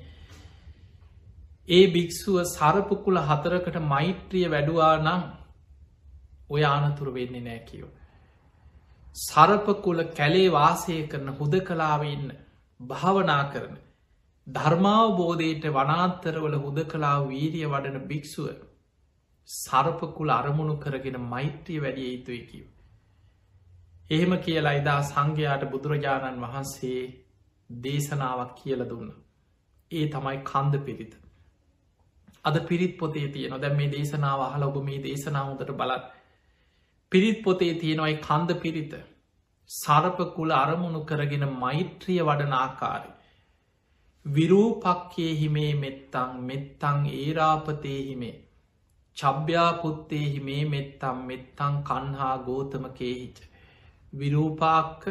ඒ 1.69 1.85
භික්‍ෂුව 1.89 2.37
සරපකුල 2.47 3.19
හතරකට 3.23 3.77
මෛත්‍රිය 3.85 4.47
වැඩුවා 4.49 4.97
නම් 4.99 5.23
ඔය 6.51 6.63
ආනතුර 6.65 7.09
වෙන්නේ 7.11 7.41
නෑ 7.43 7.61
කියෝ. 7.63 7.93
සරපකුල 9.17 10.01
කැලේ 10.13 10.49
වාසය 10.51 10.97
කරන 11.07 11.29
හුද 11.33 11.55
කලාවඉන්න 11.63 12.29
භාවනා 12.81 13.45
කරන 13.47 13.75
ධර්මාවබෝධයට 14.47 15.65
වනාන්තරවල 15.73 16.57
හුද 16.59 16.79
කලා 16.87 17.17
වීරිය 17.25 17.67
වඩන 17.67 18.07
භික්‍ෂුව 18.07 18.49
සරපකුල 19.49 20.31
අරමුණු 20.31 20.75
කරගෙන 20.79 21.19
මෛත්‍රිය 21.27 21.81
වැඩිය 21.81 22.11
යුතුයි 22.11 22.43
කිව. 22.43 22.65
එහෙම 24.11 24.33
කියලා 24.39 24.73
එදා 24.73 25.01
සංඝයාට 25.03 25.63
බුදුරජාණන් 25.71 26.43
වහන්සේ 26.43 27.03
දේශනාවක් 27.71 28.51
කියල 28.57 28.83
දුන්න. 28.85 29.09
ඒ 29.91 30.07
තමයි 30.09 30.39
කන්ද 30.43 30.75
පිරිත. 30.81 31.15
අද 32.45 32.57
පිරිත් 32.67 32.95
පොතේ 32.99 33.29
තියෙන 33.29 33.57
දැ 33.59 33.73
මේ 33.73 33.89
දේශනාව 33.89 34.45
හල 34.47 34.65
ඔබ 34.65 34.77
මේ 34.83 35.01
දේශනාවදට 35.01 35.73
බලත් 35.73 36.05
පිරිත් 37.13 37.39
පොතේ 37.43 37.73
තියෙනවයි 37.75 38.17
කන්ද 38.19 38.57
පිරිත. 38.57 38.95
සරපකුල 39.71 40.53
අරමුණු 40.53 41.01
කරගෙන 41.05 41.47
මෛත්‍රිය 41.57 42.21
වඩන 42.21 42.55
ආකාරය. 42.55 43.11
විරූපක්කේ 44.27 45.33
හිමේ 45.35 45.73
මෙත්තං 45.77 46.37
මෙත්තං 46.43 47.01
ඒරාපතේ 47.15 48.01
හිමේ. 48.03 48.37
චබ්‍යාපුත්තේ 49.17 50.25
හිමේ 50.27 50.63
මෙත්තම් 50.67 51.27
මෙත්තං 51.27 51.75
කන්හා 51.83 52.37
ගෝතම 52.41 52.87
කේහිච 52.95 53.39
විරූපාක්ක 54.15 55.05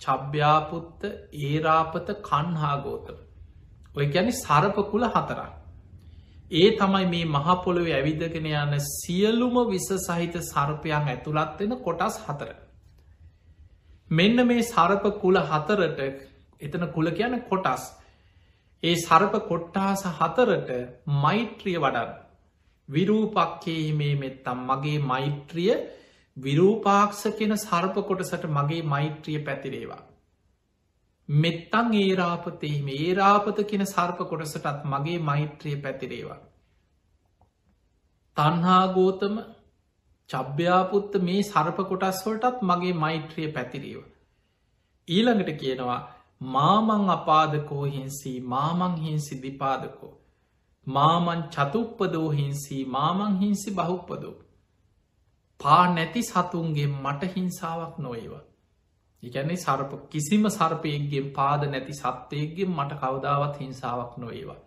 චබ්‍යාපුත්ත 0.00 1.06
ඒරාපත 1.42 2.08
කන්හා 2.22 2.74
ගෝතම 2.82 3.22
ඔය 3.94 4.06
ගැන 4.08 4.34
සරපකුල 4.34 5.08
හතරක් 5.10 5.54
ඒ 6.52 6.70
තමයි 6.72 7.06
මේ 7.06 7.24
මහපොළොව 7.26 7.86
ඇවිදගෙන 7.90 8.46
යන 8.48 8.74
සියලුම 8.80 9.56
විස 9.66 9.88
සහිත 10.00 10.34
සර්පයන් 10.42 10.92
ඇතුළත්වෙන 11.04 11.72
කොටස් 11.80 12.18
හතර. 12.20 12.50
මෙන්න 14.10 14.46
මේ 14.46 14.62
සරප 14.64 15.04
කුල 15.20 15.36
හතරට 15.40 15.98
එතන 16.60 16.86
කුල 16.88 17.10
කියන 17.10 17.34
කොටස්. 17.42 17.82
ඒ 18.82 18.94
සරප 18.96 19.34
කොට්ටාස 19.48 20.04
හතරට 20.12 20.70
මෛත්‍රිය 21.16 21.78
වඩන්. 21.78 22.14
විරූපක්කේ 22.88 23.92
මේ 23.92 24.14
මෙත්තම් 24.16 24.58
මගේ 24.68 25.02
මෛත්‍රිය 25.02 25.74
විරූපාක්ෂ 26.36 27.22
කෙන 27.38 27.56
සර්ප 27.56 27.96
කොටසට 28.06 28.44
මගේ 28.48 28.82
මෛත්‍රිය 28.84 29.38
පැතිරේවා. 29.40 30.02
මෙත්තං 31.28 31.94
ඒරාපතෙහිම 31.96 32.88
ඒරාපත 32.94 33.58
කියෙන 33.64 33.86
සර්ප 33.86 34.18
කොටසටත් 34.28 34.84
මගේ 34.86 35.18
මෛත්‍රිය 35.20 35.76
පැතිරේවා. 35.78 36.40
තන්හාගෝතම 38.36 39.36
චබ්‍යාපුත්ත 40.30 41.12
මේ 41.20 41.42
සර්ප 41.42 41.78
කොටස්වලටත් 41.84 42.62
මගේ 42.62 42.94
මෛත්‍රිය 42.94 43.48
පැතිරීව. 43.52 44.00
ඊළඟට 45.08 45.50
කියනවා 45.56 46.00
මාමං 46.48 47.10
අපාදකෝ 47.10 47.84
හින්සී 47.86 48.40
මාමං 48.46 48.96
හින්සි 48.96 49.42
දිපාදකෝ. 49.42 50.14
මාමන් 50.86 51.42
චතුප්පදෝ 51.50 52.28
හින්සී 52.30 52.82
මාමං 52.86 53.38
හින්සි 53.38 53.70
බහුප්පදෝ. 53.70 54.34
පා 55.60 55.84
නැති 55.88 56.22
සතුන්ගේ 56.22 56.88
මට 56.94 57.32
හිංසාවක් 57.34 57.98
නොේවා. 57.98 58.44
එකැන්නේ 59.22 59.56
සර්ප 59.56 59.92
කිසිම 60.10 60.44
සර්පයක්ගෙන් 60.48 61.32
පාද 61.32 61.62
නැති 61.64 61.94
සත්වයක්ගෙන් 61.94 62.70
මට 62.70 62.92
කවදාවත් 62.94 63.60
හිංසාවක් 63.60 64.12
නොඒවා. 64.16 64.60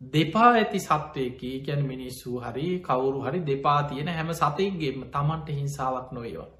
දෙපා 0.00 0.50
ඇති 0.50 0.80
සත්වයකි 0.80 1.50
ගැන 1.60 1.82
මිනිස්සු 1.86 2.40
හරි 2.40 2.66
කවුරු 2.80 3.20
හරි 3.20 3.40
දෙපා 3.42 3.82
තියෙන 3.82 4.10
හැම 4.10 4.30
සතයක්ගේම 4.32 4.98
තමන්ට 5.06 5.48
හිංසාවක් 5.50 6.08
නොඒවා. 6.12 6.50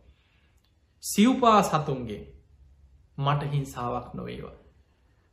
සිව්පා 1.03 1.61
සතුන්ගේ 1.63 2.23
මට 3.19 3.53
හිංසාවක් 3.53 4.09
නොඒවා. 4.15 4.57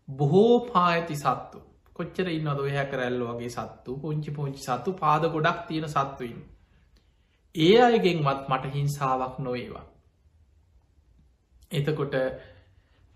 බොහෝ 0.07 0.55
පා 0.63 0.88
ඇති 0.88 1.15
සත්තු 1.15 1.59
කොච්චර 1.95 2.27
ඉන්න 2.29 2.49
දොය 2.53 2.71
හැකරැල්ල 2.71 3.21
වගේ 3.27 3.49
සත්තු 3.49 3.91
පුංචි 3.97 4.31
පුංචි 4.31 4.61
සත්තු 4.61 4.89
පාද 4.93 5.23
ගොඩක් 5.29 5.59
තියෙන 5.67 5.89
සත්තුයින්. 5.89 6.39
ඒ 7.56 7.76
අයගෙන්වත් 7.82 8.41
මට 8.48 8.74
හිංසාවක් 8.74 9.36
නොඒවා. 9.39 9.86
එතකොට 11.72 12.15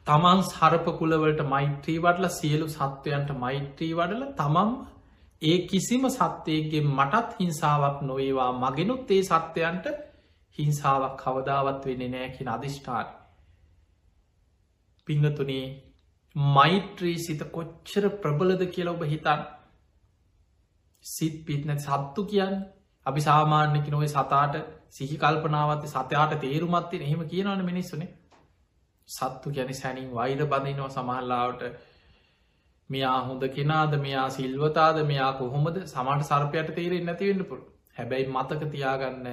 තමන් 0.08 0.42
සරපකුලවලට 0.44 1.42
මෛත්‍රී 1.46 2.00
වඩල 2.00 2.30
සියලු 2.32 2.68
සත්වයන්ට 2.70 3.30
මෛත්‍රී 3.38 3.92
වඩල 3.94 4.24
තමම් 4.34 4.72
ඒ 5.42 5.58
කිසිම 5.68 6.04
සත්වයගේ 6.10 6.88
මටත් 6.90 7.36
හිංසාවක් 7.40 7.98
නොඒවා 8.02 8.52
මගෙනුත් 8.54 9.12
ඒ 9.12 9.22
සත්වයන්ට 9.24 9.86
හිංසාවක් 10.58 11.14
කවදාවත් 11.18 11.86
වෙන 11.86 12.02
නෑකින 12.12 12.50
අධිෂ්ඨාන. 12.50 13.08
පිංහතුනේ 15.08 15.66
මෛත්‍රී 16.36 17.18
සිත 17.18 17.42
කොච්චර 17.52 18.06
ප්‍රබලද 18.18 18.62
කියලා 18.68 18.94
ඔබ 18.94 19.04
හිතන් 19.04 19.42
සිත් 21.06 21.36
පිත්න 21.46 21.72
සත්තු 21.78 22.22
කියන්න 22.26 22.56
අපි 23.10 23.22
සාමාන්‍යකි 23.22 23.92
නොව 23.92 24.06
සතාට 24.08 24.56
සිහි 24.92 25.16
කල්පනාවත් 25.18 25.86
සතයාට 25.88 26.34
තේරුමත්තිය 26.40 27.02
එහෙම 27.02 27.22
කියනවන 27.28 27.64
මිනිස්සුනේ. 27.66 28.10
සත්තු 29.10 29.52
ගැන 29.52 29.74
සැනින් 29.76 30.10
වෛර 30.12 30.42
බඳනවා 30.46 30.90
සමහල්ලාවට 30.90 31.64
මෙයා 32.90 33.20
හොඳ 33.22 33.44
කෙනාද? 33.50 33.94
මෙයා 34.00 34.30
සිල්වතාද? 34.32 34.98
මෙයා 35.06 35.32
කොහොමද? 35.34 35.78
සමට 35.86 36.26
සර්පයට 36.26 36.70
තේරෙන් 36.76 37.06
නැතිවෙන්න 37.06 37.46
පුළ 37.46 37.64
හැබැයි 37.96 38.30
මතක 38.30 38.62
තියාගන්න 38.68 39.28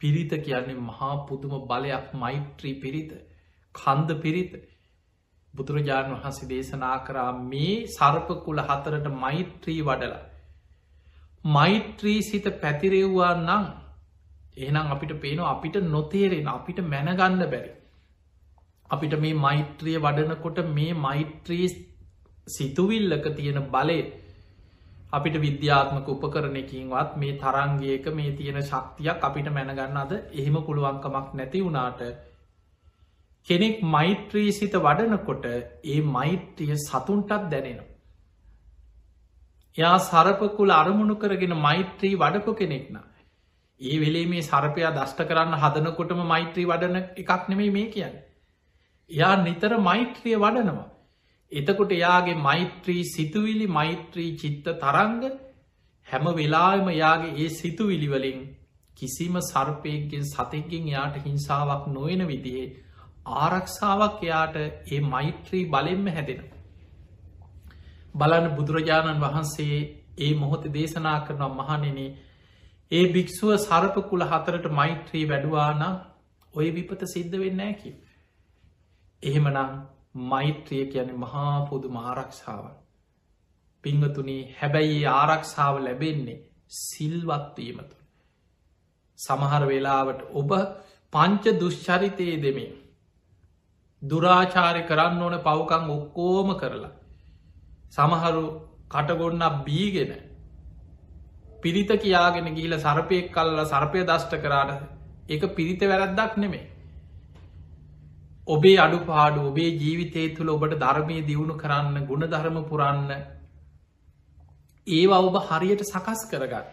පිරිත 0.00 0.32
කියන්නේ 0.40 0.78
මහා 0.82 1.12
පුදුම 1.26 1.54
බලයක්. 1.64 2.06
මෛත්‍රී 2.14 2.74
පිරිත 2.76 3.12
කන්ද 3.74 4.18
පිරිත. 4.20 4.52
බුදුරජාණන් 5.54 6.14
වහන්සේ 6.14 6.48
දේශනා 6.48 6.96
කරා 7.00 7.30
මේ 7.44 7.76
සර්පකුල 7.88 8.62
හතරට 8.62 9.06
මෛත්‍රී 9.16 9.80
වඩලා. 9.82 10.24
මෛත්‍රී 11.46 12.20
සිත 12.22 12.46
පැතිරෙව්වා 12.60 13.32
නම් 13.38 13.64
එහනම් 14.58 14.86
අපිට 14.88 15.12
පේන 15.16 15.40
අපිට 15.46 15.76
නොතේරෙන 15.86 16.48
අපිට 16.48 16.78
මැනගන්න 16.84 17.42
බැරි. 17.46 17.72
අපිට 18.90 19.14
මේ 19.16 19.34
මෛත්‍රිය 19.36 19.98
වඩනකොට 19.98 20.58
මේ 20.70 20.92
මෛත්‍රී 20.96 21.66
සිතුවිල්ලක 22.48 23.26
තියෙන 23.34 23.60
බලය 23.66 23.98
අපිට 25.12 25.36
විද්‍යාත්මක 25.38 26.08
උපකරණයකින්වත් 26.08 27.10
මේ 27.16 27.36
තරංගයක 27.36 28.06
මේ 28.12 28.30
තියෙන 28.32 28.62
ශක්තියක් 28.62 29.18
අපිට 29.22 29.48
මැනගන්න 29.50 29.96
අද 29.96 30.12
එහෙම 30.32 30.56
පුළුවන්කමක් 30.62 31.28
නැති 31.34 31.60
වුණාට 31.60 32.00
කෙනෙක් 33.48 33.76
මෛත්‍රී 33.86 34.48
සිත 34.52 34.74
වඩනකොට 34.78 35.44
ඒ 35.46 36.00
මෛත්‍රිය 36.08 36.76
සතුන්ටත් 36.78 37.50
දැනෙනවා. 37.50 37.95
එයා 39.78 39.98
සරපකුල 40.00 40.70
අරමුණු 40.72 41.14
කරගෙන 41.16 41.54
මෛත්‍රී 41.58 42.14
වඩපු 42.14 42.52
කෙනෙක්න. 42.54 42.96
ඒ 43.80 43.96
වෙලේ 43.98 44.26
මේ 44.26 44.42
සරපයා 44.42 44.92
දෂ්ට 44.92 45.20
කරන්න 45.22 45.56
හදනකොටම 45.56 46.20
මෛත්‍රී 46.26 46.66
වඩන 46.66 46.96
එකක් 47.16 47.48
නෙමේ 47.48 47.70
මේ 47.70 47.88
කියන්න. 47.88 48.16
එයා 49.10 49.34
නිතර 49.38 49.72
මෛත්‍රිය 49.80 50.36
වඩනවා. 50.36 50.86
එතකොට 51.52 51.92
එයාගේ 51.92 52.38
මෛත්‍රී 52.40 53.02
සිතුවිලි 53.06 53.66
මෛත්‍රී 53.70 54.30
චිත්ත 54.36 54.72
තරංග 54.76 55.22
හැම 56.06 56.26
වෙලාම 56.34 56.88
යාගේ 56.94 57.36
ඒ 57.36 57.50
සිතුවිලිවලින් 57.50 58.40
කිසිම 58.96 59.36
සර්පයගෙන් 59.42 60.24
සතෙක්ගෙන් 60.24 60.88
යාට 60.88 61.22
හිංසාවක් 61.22 61.86
නොයන 61.90 62.26
විදිහේ 62.26 62.74
ආරක්ෂාවක් 63.36 64.20
එයාට 64.22 64.56
ඒ 64.58 65.00
මෛත්‍රී 65.06 65.64
බලෙන්ම 65.66 66.06
හැදෙන. 66.08 66.40
බලන්න 68.16 68.54
බුදුරජාණන් 68.54 69.22
වහන්සේ 69.22 69.78
ඒ 70.18 70.32
මොහොත 70.34 70.64
දේශනා 70.72 71.18
කරනම් 71.20 71.54
මහනෙනේ 71.56 72.10
ඒ 72.90 73.04
භික්‍ෂුව 73.12 73.52
සරපකුල 73.58 74.24
හතරට 74.24 74.66
මෛත්‍රී 74.70 75.24
වැඩුවානම් 75.24 76.00
ඔය 76.54 76.68
විපත 76.70 77.00
සිද්ධ 77.06 77.36
වෙන්න 77.36 77.60
ඇකි. 77.60 77.90
එහෙමනම් 79.22 79.72
මෛත්‍රිය 80.24 80.84
කියන 80.86 81.10
මහා 81.16 81.54
පොදු 81.68 81.88
ආරක්ෂාව. 82.04 82.64
පිංහතුනේ 83.84 84.42
හැබැයි 84.60 85.06
ආරක්ෂාව 85.12 85.74
ලැබෙන්නේ 85.80 86.42
සිල්වත්වීමතු. 86.78 87.96
සමහර 89.18 89.62
වෙලාවට 89.66 90.20
ඔබ 90.32 90.50
පංච 91.12 91.44
දුෂ්චරිතයේ 91.60 92.36
දෙමේ. 92.38 92.70
දුරාචාරය 94.02 94.82
කරන්න 94.82 95.22
ඕන 95.22 95.36
පවකං 95.40 95.90
ඔක්කෝම 95.90 96.54
කරලා. 96.54 96.95
සමහරු 97.90 98.44
කටගොන්නක් 98.88 99.64
බීගෙන 99.64 100.12
පිරිත 101.60 101.90
කියාගෙන 101.98 102.54
ගිහිල 102.54 102.78
සරපයෙක් 102.78 103.32
කල්ල 103.32 103.60
සර්පය 103.64 104.04
දෂ්ට 104.04 104.34
කරාට 104.38 104.82
එක 105.28 105.42
පිරිත 105.54 105.80
වැරැද්දක් 105.82 106.36
නෙමේ. 106.36 106.66
ඔබේ 108.48 108.76
අඩු 108.78 108.98
පාඩු 109.02 109.40
ඔබේ 109.44 109.70
ජීවිතය 109.74 110.24
තුළ 110.36 110.50
ඔබට 110.50 110.76
ධර්මය 110.76 111.18
දියුණු 111.22 111.54
කරන්න 111.56 112.06
ගුණ 112.06 112.26
ධර්ම 112.26 112.58
පුරන්න 112.64 113.10
ඒවා 114.86 115.22
ඔබ 115.22 115.36
හරියට 115.42 115.82
සකස් 115.84 116.20
කරගන්න. 116.30 116.66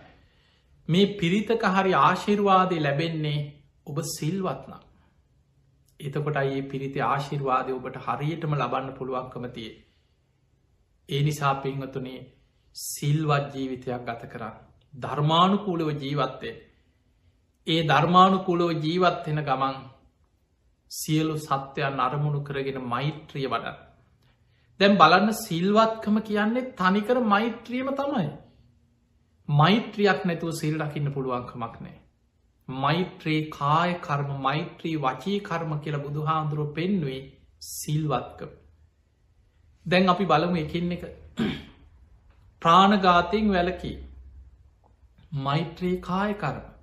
මේ 0.88 1.14
පිරිතක 1.16 1.64
හරි 1.70 1.94
ආශිර්වාදය 1.96 2.78
ලැබෙන්නේ 2.80 3.40
ඔබ 3.88 3.98
සිල්වත්නම්. 4.10 4.82
එතකොට 6.00 6.38
ඒ 6.38 6.62
පිරිති 6.64 7.00
ආශිර්වාදය 7.04 7.72
ඔබට 7.72 7.98
හරියටම 8.00 8.54
ලබන්න 8.56 8.94
පුළුවන්කමතිය. 8.94 9.72
ඒ 11.10 11.24
නිසා 11.24 11.56
පිංහතුනේ 11.56 12.20
සිල්වත් 12.76 13.56
ජීවිතයක් 13.56 14.02
ගත 14.02 14.22
කරන්න. 14.30 14.56
ධර්මානුකූලව 14.94 15.90
ජීවත්තේ. 15.98 16.54
ඒ 17.68 17.82
ධර්මානුකූලව 17.84 18.70
ජීවත්වෙන 18.84 19.40
ගමන් 19.42 19.76
සියලු 20.92 21.36
සත්‍යයන් 21.40 22.00
අරමුණු 22.00 22.40
කරගෙන 22.44 22.80
මෛත්‍රිය 22.84 23.48
වඩ. 23.48 23.76
දැම් 24.80 24.98
බලන්න 24.98 25.30
සිල්වත්කම 25.40 26.18
කියන්නේ 26.22 26.72
තනිකර 26.74 27.18
මෛත්‍රියම 27.26 27.90
තමයි. 27.94 28.30
මෛත්‍රියක් 29.50 30.26
නැතුව 30.26 30.52
සිල් 30.52 30.76
රකින්න 30.80 31.14
පුළුවන්කමක් 31.14 31.76
නෑ. 31.82 31.98
මෛත්‍රී 32.68 33.42
කාය 33.50 33.94
කර්ම 34.00 34.30
මෛත්‍රී 34.42 34.98
වචී 34.98 35.40
කර්ම 35.42 35.72
කියල 35.80 35.98
බුදු 35.98 36.22
හාන්දුරුව 36.22 36.74
පෙන්වේ 36.74 37.22
සිල්වත්කම. 37.62 38.52
දැන් 39.86 40.10
අපි 40.10 40.26
බලමු 40.26 40.58
එකින් 40.58 40.92
එක 40.92 41.04
ප්‍රාණගාතයෙන් 42.62 43.48
වැලකි 43.50 43.94
මෛත්‍රී 45.40 45.96
කාය 46.02 46.34
කරම 46.36 46.74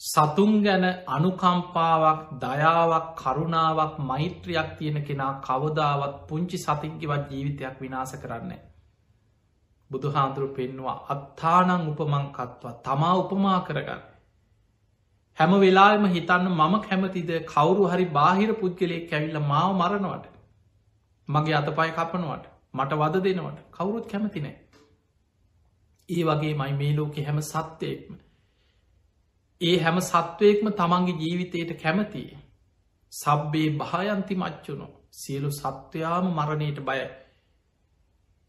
සතුන් 0.00 0.52
ගැන 0.62 0.84
අනුකම්පාවක් 1.08 2.20
දයාවක් 2.38 3.06
කරුණාවක් 3.16 3.94
මෛත්‍රියක් 4.00 4.70
තියෙන 4.78 4.98
කෙනා 5.02 5.32
කවදාවත් 5.40 6.14
පුංචි 6.28 6.58
සතින්කිවත් 6.58 7.24
ජීවිතයක් 7.30 7.76
විනාස 7.80 8.12
කරන්නේ. 8.14 8.60
බුදුහාන්දුරු 9.90 10.48
පෙන්වා 10.50 10.98
අත්තානං 11.08 11.88
උපමංකත්වා 11.88 12.74
තමා 12.80 13.14
උපමා 13.14 13.60
කරගන්න. 13.60 14.02
හැම 15.38 15.52
වෙලාම 15.56 16.04
හිතන්න 16.08 16.46
මම 16.50 16.74
කැමතිද 16.82 17.30
කවුරු 17.46 17.84
හරි 17.86 18.06
බාහිර 18.10 18.50
පුද්ගලයෙක් 18.54 19.12
ඇවිල්ල 19.12 19.40
මාව 19.44 19.70
මරණවට. 19.74 20.37
මගේ 21.28 21.54
අතපයි 21.54 21.90
කපනවට 21.92 22.44
මට 22.74 22.92
වද 22.94 23.24
දෙනවට 23.24 23.60
කවුරුත් 23.72 24.06
කැමතිනෑ. 24.06 24.56
ඒ 26.08 26.22
වගේ 26.24 26.54
මයි 26.54 26.72
මේ 26.74 26.96
ලෝකෙ 26.96 27.24
හැම 27.24 27.40
සත්‍යයෙක්ම 27.44 28.16
ඒ 29.60 29.78
හැම 29.78 29.96
සත්වයෙක්ම 30.00 30.66
තමන්ගේ 30.72 31.18
ජීවිතයට 31.18 31.70
කැමති. 31.76 32.20
සබ්බේ 33.12 33.68
භායන්ති 33.72 34.34
මච්චුණු 34.34 34.86
සියලු 35.12 35.50
සත්වයාම 35.52 36.26
මරණයට 36.32 36.78
බය. 36.80 37.00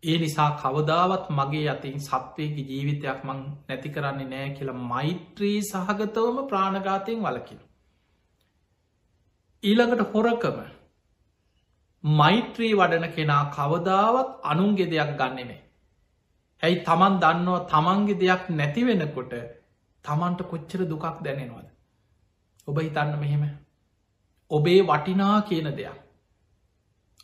ඒ 0.03 0.17
නිසා 0.17 0.49
කවදාවත් 0.57 1.25
මගේ 1.31 1.69
අතින් 1.69 1.97
සත්වයකි 1.99 2.63
ජීවිතයක් 2.63 3.23
මං 3.23 3.39
නැති 3.65 3.89
කරන්නේ 3.89 4.27
නෑ 4.27 4.49
කියලා 4.51 4.83
මෛත්‍රී 4.85 5.57
සහගතවම 5.63 6.37
ප්‍රාණගාතයෙන් 6.47 7.23
වලකින. 7.23 7.59
ඊළඟට 9.63 10.11
හොරකම 10.11 10.59
මෛත්‍රී 12.03 12.73
වඩන 12.73 13.11
කෙනා 13.11 13.43
කවදාවත් 13.51 14.29
අනුන්ගෙ 14.43 14.85
දෙයක් 14.85 15.11
ගන්නෙනේ. 15.17 15.61
ඇයි 16.63 16.83
තමන් 16.83 17.15
දන්නවා 17.19 17.65
තමන්ගේ 17.65 18.19
දෙයක් 18.19 18.43
නැතිවෙනකොට 18.49 19.33
තමන්ට 20.05 20.41
කොච්චර 20.43 20.81
දුකක් 20.85 21.23
දැනෙනවද. 21.23 21.67
ඔබ 22.67 22.77
හිතන්න 22.77 23.19
මෙහෙම. 23.19 23.43
ඔබේ 24.51 24.81
වටිනා 24.83 25.41
කියන 25.41 25.67
දෙයක්. 25.73 25.99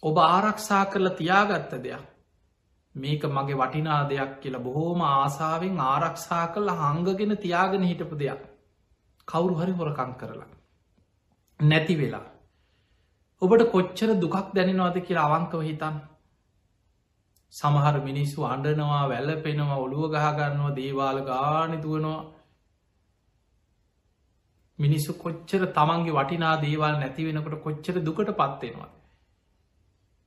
ඔබ 0.04 0.18
ආරක්ෂා 0.18 0.86
කරලා 0.86 1.16
තියාගත්ත 1.16 1.72
දෙයක්. 1.84 2.04
මේක 2.96 3.24
මගේ 3.28 3.56
වටිනා 3.56 4.02
දෙයක් 4.10 4.40
කියලා 4.42 4.60
බොහෝම 4.60 5.02
ආසාාවෙන් 5.04 5.80
ආරක්ෂා 5.82 6.46
කළ 6.48 6.70
හංගගෙන 6.74 7.38
තියාගෙන 7.38 7.84
හිටපු 7.84 8.16
දෙයක්. 8.16 8.42
කවුරු 9.28 9.56
හරි 9.56 9.72
හොරකං 9.72 10.14
කරලා. 10.14 10.50
නැති 11.60 11.96
වෙලා. 11.96 12.26
ඔබට 13.42 13.64
කොච්චර 13.72 14.10
දුකක් 14.16 14.36
දැනෙනවාද 14.54 14.98
කියලා 15.00 15.26
අවංකව 15.30 15.62
හිතන්. 15.62 15.96
සමහර 17.54 17.96
මිනිස්සු 18.02 18.46
අඩනවා 18.46 19.04
වැල්ල 19.08 19.32
පෙනවා 19.42 19.78
ඔළුව 19.78 20.04
ගහගන්නවා 20.12 20.76
දේවාල 20.76 21.20
ගානිතුවනවා 21.24 22.22
මිනිස්සු 24.80 25.12
කොච්චර 25.16 25.62
තමන්ගේ 25.70 26.14
වටිනා 26.14 26.56
දේවල් 26.62 26.96
නැති 26.96 27.28
වෙනකොට 27.28 27.64
කොච්චර 27.64 27.96
දුකට 28.02 28.32
පත්වෙනවා. 28.32 28.90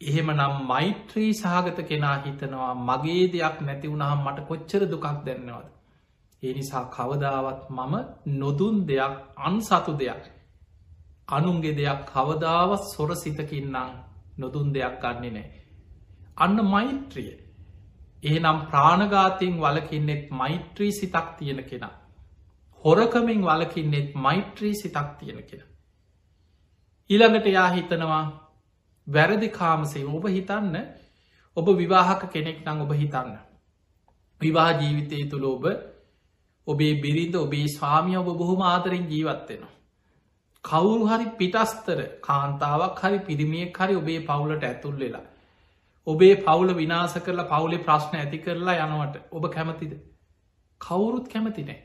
එහෙම 0.00 0.28
නම් 0.30 0.54
මෛත්‍රී 0.66 1.30
සහගත 1.34 1.78
කෙනා 1.88 2.16
හිතනවා 2.18 2.72
මගේ 2.82 3.24
දෙයක් 3.32 3.56
නැති 3.60 3.86
වුණහම් 3.88 4.20
මට 4.24 4.46
කොච්චර 4.46 4.82
දුකක් 4.86 5.06
දැන්නවද. 5.26 5.68
ඒ 6.42 6.52
නිසා 6.54 6.84
කවදාවත් 6.88 7.62
මම 7.70 7.94
නොදුන් 8.38 8.76
දෙයක් 8.86 9.14
අන්සතු 9.42 9.92
දෙයක්. 9.94 10.22
අනුන්ගේ 11.28 11.76
දෙයක් 11.76 12.00
කවදාවත් 12.06 12.82
සොර 12.86 13.10
සිතකින්නම් 13.14 13.76
නොදුන් 14.38 14.74
දෙයක් 14.74 14.94
ගන්නේ 15.00 15.30
නෑ. 15.30 15.48
අන්න 16.36 16.58
මෛත්‍රිය. 16.64 17.32
ඒනම් 18.22 18.58
ප්‍රාණගාතයෙන් 18.66 19.54
වලකින්නෙත් 19.56 20.30
මෛත්‍රී 20.32 20.92
සිතක් 20.92 21.28
තියෙන 21.38 21.64
කෙනා. 21.64 21.94
හොරකමින් 22.84 23.42
වලකින්නෙත් 23.42 24.14
මෛත්‍රී 24.16 24.74
සිතක් 24.74 25.08
තියෙන 25.18 25.42
කෙන. 25.42 25.62
ඊළඟට 27.10 27.46
යා 27.48 27.68
හිතනවා 27.68 28.24
වැරදි 29.06 29.48
කාමසේ 29.50 30.04
ඔබ 30.06 30.24
හිතන්න 30.28 30.76
ඔබ 31.56 31.66
විවාහක 31.76 32.22
කෙනෙක් 32.32 32.58
නං 32.64 32.80
ඔබ 32.80 32.92
හිතන්න. 32.92 33.38
විවාහ 34.40 34.70
ජීවිතය 34.80 35.28
තුළ 35.30 35.44
ඔබ 35.46 35.64
ඔබේ 36.66 36.94
බිරිඳ 37.02 37.34
ඔබේ 37.36 37.66
ස්වාමිය 37.68 38.16
ඔබ 38.16 38.28
බොහොම 38.38 38.62
ආදරින් 38.62 39.10
ජීවත්වෙනවා. 39.10 39.77
කවුරු 40.64 41.06
හරි 41.06 41.26
පිටස්තර 41.32 41.98
කාන්තාවක් 42.20 43.00
හරි 43.00 43.18
පිරිමියෙක් 43.20 43.76
හරි 43.76 43.94
ඔබේ 43.94 44.20
පවුලට 44.22 44.64
ඇතුල් 44.64 44.96
වෙලා. 44.96 45.26
ඔබේ 46.06 46.34
පවුල 46.38 46.74
විනාස 46.74 47.14
කරලා 47.18 47.46
පවුලේ 47.46 47.84
ප්‍රශ්න 47.84 48.16
ඇති 48.16 48.38
කරලා 48.38 48.78
යනවට 48.78 49.16
ඔබ 49.32 49.44
කැමතිද. 49.50 49.92
කවුරුත් 50.80 51.26
කැමති 51.28 51.64
නෑ. 51.64 51.80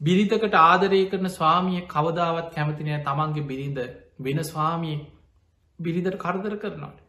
බිරිතකට 0.00 0.54
ආදරය 0.56 1.00
කරන 1.06 1.30
ස්වාමිය 1.30 1.86
කවදාවත් 1.86 2.50
කැමතිනෑ 2.54 3.00
තමන්ගේ 3.02 3.44
බිරිඳ 3.44 3.78
වෙන 4.20 4.44
ස්වාමිය 4.44 4.98
බිරිඳට 5.78 6.18
කරදර 6.18 6.56
කරනවට. 6.56 7.00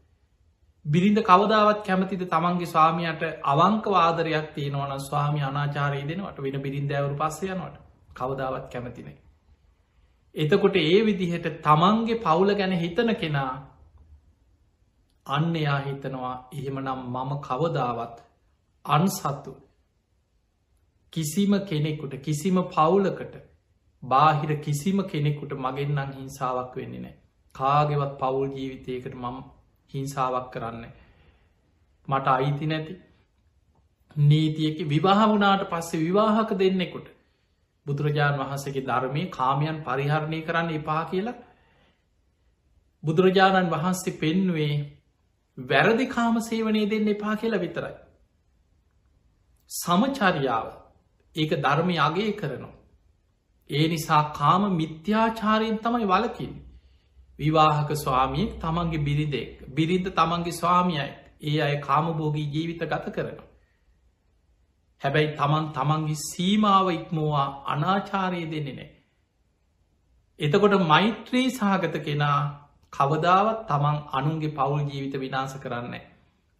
බිරිඳ 0.86 1.20
කවදාවත් 1.24 1.84
කැමතිද 1.84 2.24
තමන්ගේ 2.28 2.68
ස්වාමියයට 2.68 3.24
අවංක 3.44 3.86
වාදරයක් 3.90 4.48
තියෙනවන 4.54 5.00
ස්වාමි 5.02 5.42
අනාචාරය 5.44 6.02
දෙනවට 6.04 6.42
වෙන 6.42 6.62
බිරින්දෑවරු 6.62 7.16
පස්සයනවට 7.18 7.80
කවදාවත් 8.14 8.68
කැමතිනේ. 8.72 9.16
එතකොට 10.36 10.76
ඒ 10.78 11.00
විදිහට 11.02 11.48
තමන්ගේ 11.62 12.22
පවුල 12.22 12.50
ගැන 12.54 12.74
හිතන 12.76 13.12
කෙනා 13.16 13.54
අන්න 15.26 15.56
එයා 15.56 15.80
හිතනවා 15.80 16.34
එහෙමනම් 16.52 17.06
මම 17.08 17.32
කවදාවත් 17.42 18.18
අන්සත්තු 18.86 19.54
කිසිම 21.14 21.54
කෙනෙකුට 21.64 22.14
කිසිම 22.20 22.58
පවුලකට 22.68 23.36
බාහිර 24.04 24.52
කිසිම 24.60 25.00
කෙනෙකුට 25.06 25.58
මගෙන්න්නම් 25.58 26.12
හිංසාවක් 26.12 26.76
වෙන්නේ 26.76 27.02
නෑ 27.02 27.16
කාගෙවත් 27.56 28.14
පවුල් 28.18 28.50
ජීවිතයකට 28.52 29.16
මම 29.16 29.38
හිංසාවක් 29.90 30.48
කරන්න 30.52 30.86
මට 32.08 32.28
අයිති 32.30 32.66
නැති 32.66 32.94
නීතියක 34.26 34.78
විවාහ 34.88 35.20
වනාට 35.28 35.70
පස්සේ 35.70 36.00
විවාහක 36.00 36.52
දෙන්නෙකුට 36.56 37.08
බුදුරජාණන් 37.86 38.40
වහන්සේගේ 38.40 38.86
ධර්මය 38.86 39.24
කාමයන් 39.30 39.78
පරිහරණය 39.84 40.40
කරන්න 40.42 40.70
එපා 40.72 41.04
කියලා 41.06 41.36
බුදුරජාණන් 43.04 43.72
වහන්සේ 43.72 44.18
පෙන්වේ 44.18 44.74
වැරදි 45.58 46.06
කාම 46.08 46.42
සේවනය 46.42 46.82
දෙන්න 46.86 47.08
එපා 47.08 47.36
කියලා 47.36 47.60
විතරයි. 47.60 47.96
සමචරියාව 49.72 50.68
ඒක 51.36 51.52
ධර්මය 51.60 51.96
අගේ 52.00 52.32
කරනවා. 52.34 52.76
ඒ 53.70 53.88
නිසා 53.88 54.24
කාම 54.32 54.64
මිත්‍යාචාරයෙන් 54.74 55.78
තමයි 55.80 56.06
වලකින්. 56.06 56.54
විවාහක 57.40 57.90
ස්වාමියෙක් 57.96 58.52
තමන්ගේ 58.60 59.00
බිරිදෙක් 59.00 59.52
බිරිඳ 59.70 60.08
තමන්ගේ 60.12 60.52
ස්වාමියයි 60.54 61.12
ඒ 61.44 61.62
අය 61.62 61.76
කාමභෝගී 61.80 62.48
ජීවිත 62.48 62.82
ගත 62.84 63.06
කරනවා. 63.12 63.48
හැබැයි 65.06 65.32
තමන් 65.34 65.66
තමන්ගේ 65.74 66.20
සීමාව 66.22 66.88
ඉක්මෝවා 66.92 67.48
අනාචාරය 67.68 68.44
දෙන්නේ 68.48 68.76
නෑ. 68.76 68.90
එතකොට 70.40 70.76
මෛත්‍රී 70.84 71.48
සහගත 71.52 71.96
කෙනා 72.02 72.40
කවදාවත් 72.94 73.62
තමන් 73.68 73.98
අනුන්ගේ 74.12 74.54
පවුල් 74.54 74.84
ජීවිත 74.86 75.16
විනාස 75.20 75.54
කරන්න 75.58 75.96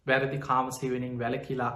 වැරදි 0.06 0.38
කාමසේවෙනින් 0.40 1.18
වැලකිලා 1.18 1.72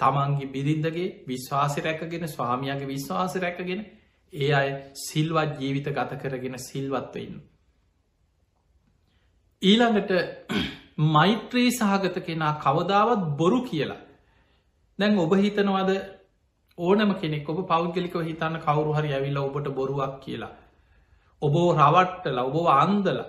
තමන්ගේ 0.00 0.50
බිරින්දගේ 0.50 1.08
විශ්වාසය 1.26 1.80
රැකගෙන 1.80 2.28
ස්වාමියගේ 2.28 2.88
විශ්වාස 2.88 3.34
රැකගෙන 3.36 3.82
ඒ 4.32 4.52
අය 4.52 4.68
සිල්වත් 4.98 5.58
ජීවිත 5.58 5.88
ගත 5.90 6.12
කරගෙන 6.18 6.56
සිල්වත්වඉන්න. 6.60 7.34
ඊළඟට 9.62 10.10
මෛත්‍රී 11.10 11.70
සහගත 11.72 12.16
කෙනා 12.22 12.54
කවදාවත් 12.58 13.22
බොරු 13.36 13.60
කියලා 13.62 14.00
දැන් 14.98 15.18
ඔබ 15.18 15.32
හිතනවාද 15.36 15.90
ඕනම 16.78 17.12
කෙනෙක් 17.20 17.48
ඔබ 17.48 17.60
පෞද්ගලිකව 17.68 18.18
හිතන්න 18.22 18.58
කවරු 18.58 18.92
හරි 18.94 19.12
ඇවිල්ල 19.12 19.38
ඔබට 19.38 19.68
බොරුවක් 19.70 20.14
කියලා. 20.20 20.52
ඔබෝ 21.42 21.68
රවට්ටල 21.74 22.38
ඔබෝ 22.40 22.66
අන්දල 22.72 23.20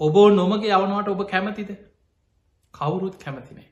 ඔබෝ 0.00 0.28
නොමගේ 0.30 0.72
යවනවට 0.72 1.08
ඔබ 1.08 1.22
කැමතිද 1.28 1.70
කවුරුත් 2.74 3.16
කැමතිනේ. 3.16 3.68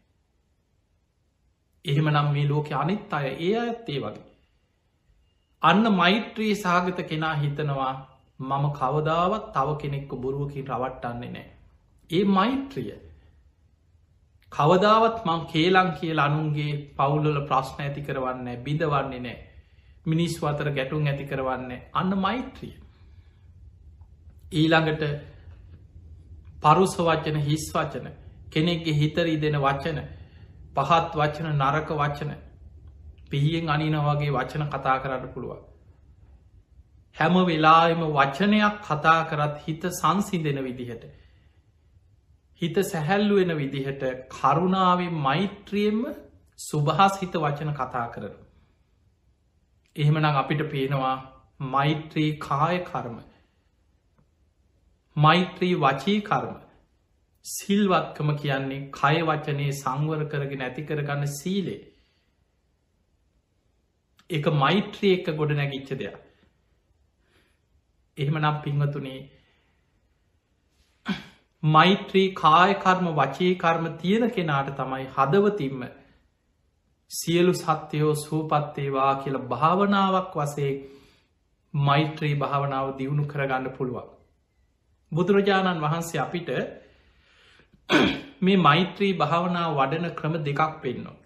එහෙම 1.84 2.08
නම් 2.08 2.32
මේ 2.32 2.48
ලෝක 2.48 2.72
අනිත් 2.72 3.12
අය 3.12 3.26
ඒ 3.38 3.54
ඇත්තේ 3.58 4.00
වගේ. 4.00 4.26
අන්න 5.62 5.84
මෛත්‍රී 5.92 6.54
සාගත 6.56 6.98
කෙනා 7.08 7.34
හිතනවා 7.34 7.92
මම 8.40 8.66
කවදාවත් 8.72 9.46
තව 9.54 9.78
කෙනෙක්ක 9.82 10.10
බොරුවකින් 10.16 10.66
රවට්ටන්නේ 10.66 11.32
නෑ. 11.32 11.48
ඒ 12.10 12.24
මෛත්‍රිය 12.26 13.09
කවදාවත් 14.52 15.24
මං 15.24 15.46
කේලං 15.46 15.90
කියල 15.94 16.18
අනුන්ගේ 16.20 16.72
පවුල්ල 16.96 17.38
ප්‍රශ්න 17.46 17.82
ඇති 17.82 18.02
කරවන්න 18.02 18.48
බිඳවන්නේ 18.64 19.20
නෑ 19.20 19.38
මිනිස් 20.06 20.34
අතර 20.44 20.70
ගැටුම් 20.70 21.06
ඇති 21.06 21.26
කරවන්න 21.26 21.72
අන්න 21.94 22.12
මෛත්‍රිය. 22.18 22.72
ඊළඟට 24.52 25.04
පරුස 26.60 26.96
වචන 27.00 27.38
හිස් 27.40 27.64
වචන 27.72 28.06
කෙනෙක්ගේ 28.50 28.94
හිතරී 28.94 29.38
දෙන 29.38 29.56
වචන 29.58 30.00
පහත් 30.74 31.12
වචන 31.14 31.48
නරක 31.54 31.90
වචන 31.94 32.32
පිහියෙන් 33.30 33.68
අනින 33.68 33.96
වගේ 34.00 34.32
වචන 34.32 34.66
කතා 34.68 34.98
කරන්න 34.98 35.28
පුළුවන්. 35.28 35.62
හැම 37.16 37.34
වෙලාම 37.44 38.02
වචනයක් 38.10 38.76
කතා 38.82 39.20
කරත් 39.24 39.56
හිත 39.64 39.82
සංසිදෙන 39.92 40.64
විදිහට 40.64 41.04
හිත 42.62 42.76
සැහැල්ලු 42.84 43.36
වෙන 43.36 43.52
විදිහට 43.56 44.02
කරුණාවෙන් 44.30 45.18
මෛත්‍රියෙන්ම 45.20 46.00
සුභහස් 46.58 47.14
හිත 47.20 47.34
වචන 47.36 47.72
කතා 47.74 48.06
කරන. 48.14 48.34
එහෙමනම් 49.96 50.26
අපිට 50.34 50.64
පේනවා 50.70 51.16
මෛත්‍රී 51.68 52.30
කාය 52.38 52.78
කර්ම 52.84 53.16
මෛත්‍රී 55.16 55.74
වචී 55.76 56.20
කර්ම. 56.22 56.58
සිල්වත්කම 57.44 58.30
කියන්නේ 58.36 58.82
කය 58.92 59.16
වචනයේ 59.22 59.72
සංවර 59.74 60.22
කරගෙන 60.28 60.62
ඇති 60.62 60.82
කරගන්න 60.82 61.32
සීලේ 61.34 61.80
එක 64.30 64.46
මෛත්‍රී 64.54 65.12
එක 65.14 65.30
ගොඩ 65.36 65.52
නැගිච්ච 65.52 65.90
දෙයක්. 65.94 66.16
එහෙම 68.18 68.36
නම් 68.38 68.56
පින්වතුනේ 68.62 69.20
මෛත්‍රී 71.62 72.34
කායකර්ම 72.34 73.06
වචීකර්ම 73.14 73.86
තියෙන 73.96 74.30
කෙනාට 74.30 74.70
තමයි 74.76 75.06
හදවතින්ම 75.16 75.82
සියලු 77.10 77.52
සත්‍යයෝ 77.54 78.14
සූපත්තේවා 78.16 79.14
කියල 79.16 79.38
භාවනාවක් 79.46 80.34
වසේ 80.34 80.72
මෛත්‍රී 81.74 82.34
භාවනාව 82.36 82.96
දියුණු 82.98 83.24
කරගන්න 83.24 83.70
පුළුවන්. 83.70 84.08
බුදුරජාණන් 85.12 85.80
වහන්සේ 85.80 86.20
අපිට 86.20 86.50
මේ 88.42 88.56
මෛත්‍රී 88.58 89.12
භාවනාව 89.14 89.76
වඩන 89.76 90.14
ක්‍රම 90.14 90.34
දෙකක් 90.40 90.80
පෙන්නවා. 90.82 91.16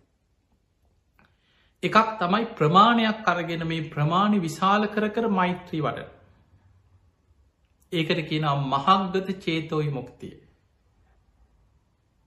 එකක් 1.83 2.11
තමයි 2.19 2.45
ප්‍රමාණයක් 2.55 3.27
අරගෙන 3.27 3.67
මේ 3.67 3.89
ප්‍රමාණි 3.89 4.39
විශාල 4.41 4.87
කර 4.89 5.09
කර 5.09 5.29
මෛත්‍රී 5.31 5.81
වඩන. 5.81 6.11
ඒකට 7.95 8.21
කියනම් 8.29 8.67
මහක්ගත 8.69 9.29
චේතෝයි 9.41 9.91
මුක්තිය. 9.91 10.35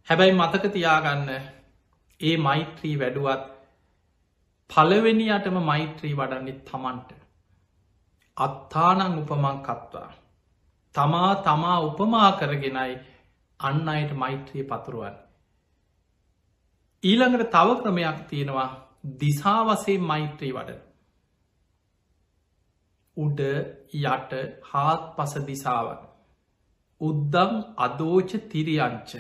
හැබැයි 0.08 0.34
මතක 0.34 0.73
තියාගන්න 0.73 1.30
ඒ 2.19 2.36
මෛත්‍රී 2.39 2.95
වැඩුවත් 2.99 3.43
පලවෙනියටම 4.69 5.58
මෛත්‍රී 5.63 6.15
වඩන්නෙත් 6.15 6.63
තමන්ට. 6.65 7.12
අත්තානං 8.38 9.19
උපමං 9.19 9.60
කත්වා. 9.62 10.10
තමා 10.95 11.36
තමා 11.41 11.77
උපමා 11.82 12.32
කරගෙනයි 12.32 12.97
අන්න 13.60 13.89
අයට 13.89 14.12
මෛත්‍රී 14.15 14.63
පතුරුවන්. 14.63 15.15
ඊළඟට 17.03 17.49
තව 17.51 17.77
ක්‍රමයක් 17.77 18.19
තියෙනවා 18.30 18.69
දිසාවසේ 19.19 19.97
මෛත්‍රී 20.01 20.53
වඩන. 20.53 20.87
උඩ 23.17 23.39
යට 23.39 24.34
හාත් 24.63 25.01
පස 25.15 25.34
දිසාවන්. 25.45 26.01
උද්දම් 27.01 27.53
අදෝච 27.77 28.32
තිරියංච 28.49 29.12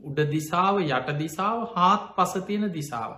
උඩ 0.00 0.18
දිසාව 0.28 0.80
යට 0.82 1.08
දිසාව 1.16 1.58
හාත් 1.72 2.02
පසතියෙන 2.16 2.70
දිසාව. 2.70 3.12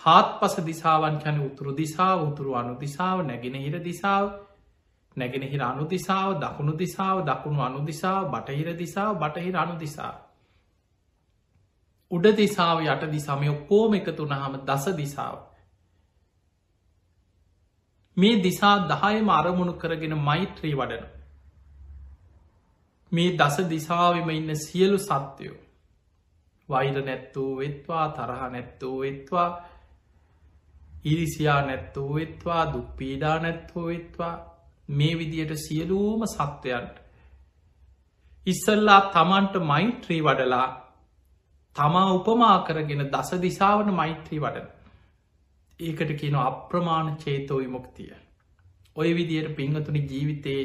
හාත් 0.00 0.28
පස 0.40 0.54
දිසාවන් 0.62 1.18
කැන 1.18 1.40
උතුරු 1.40 1.74
දිසාාව 1.74 2.28
උතුරු 2.28 2.54
අනු 2.54 2.74
දිසාාව 2.76 3.26
නැගෙනහිර 3.26 3.82
දිසාාව 3.82 4.28
නැගෙනහිර 5.16 5.62
අනු 5.62 5.84
දිසාාව 5.86 6.38
දකුණු 6.40 6.72
දිසාාව 6.76 7.18
දකුණු 7.24 7.60
අනු 7.62 7.84
දිසාාව 7.84 8.30
බටහිර 8.30 8.76
දිසාාව 8.76 9.20
බටහිර 9.20 9.56
අනු 9.56 9.74
දිසා. 9.76 10.14
උඩ 12.10 12.26
දිසාාව 12.36 12.78
යට 12.84 13.10
දිසාමය 13.10 13.48
ඔක්කෝම 13.48 13.94
එකතුන 13.94 14.32
හම 14.32 14.54
දස 14.64 14.84
දිසාාව. 14.96 15.38
මේ 18.18 18.42
දිසා 18.42 18.76
දහයම 18.88 19.28
අරමුණු 19.30 19.74
කරගෙන 19.74 20.14
මෛත්‍රී 20.20 20.74
වඩන. 20.74 21.06
මේ 23.12 23.30
දස 23.36 23.56
දිසාවිම 23.68 24.30
ඉන්න 24.30 24.54
සියලු 24.56 24.98
සත්‍යයෝ. 25.00 25.58
වෛර 26.68 26.96
නැත්තූ 27.00 27.50
වෙත්වා 27.56 28.06
තරහ 28.10 28.42
නැත්තූ 28.50 28.94
වෙත්වා 29.00 29.50
ඉරිසියා 31.04 31.60
නැත්තූ 31.62 32.08
වෙත්වා 32.14 32.62
දුක්පීඩා 32.72 33.36
නැත්තෝ 33.38 33.86
වෙත්වා 33.86 34.34
මේ 34.88 35.14
විදියට 35.18 35.54
සියලූම 35.58 36.22
සත්වයන්ට 36.26 36.96
ඉස්සල්ලා 38.46 39.00
තමන්ට 39.08 39.54
මෛත්‍රී 39.62 40.20
වඩලා 40.22 40.68
තමා 41.76 42.08
උපමා 42.12 42.58
කරගෙන 42.60 43.04
දස 43.06 43.30
දිසාවන 43.42 43.90
මෛත්‍රී 43.94 44.40
වඩන 44.40 44.68
ඒකට 45.80 46.12
කියන 46.14 46.36
අප්‍රමාණ 46.36 47.16
චේතෝ 47.16 47.58
විමුක්තිය. 47.58 48.12
ඔය 48.96 49.10
විදියට 49.14 49.56
පිංහතුනි 49.56 50.00
ජීවිතයේ 50.04 50.62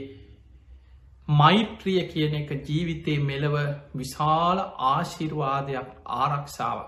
මෛත්‍රිය 1.28 2.02
කියන 2.06 2.36
එක 2.36 2.52
ජීවිතයේ 2.62 3.20
මෙලව 3.22 3.56
විශාල 3.96 4.58
ආශිර්වාදයක් 4.88 5.90
ආරක්ෂාව. 6.06 6.80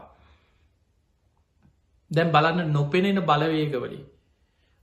දැන් 2.11 2.31
බලන්න 2.31 2.73
නොපෙනෙන 2.73 3.21
බලවේගවලින් 3.23 4.03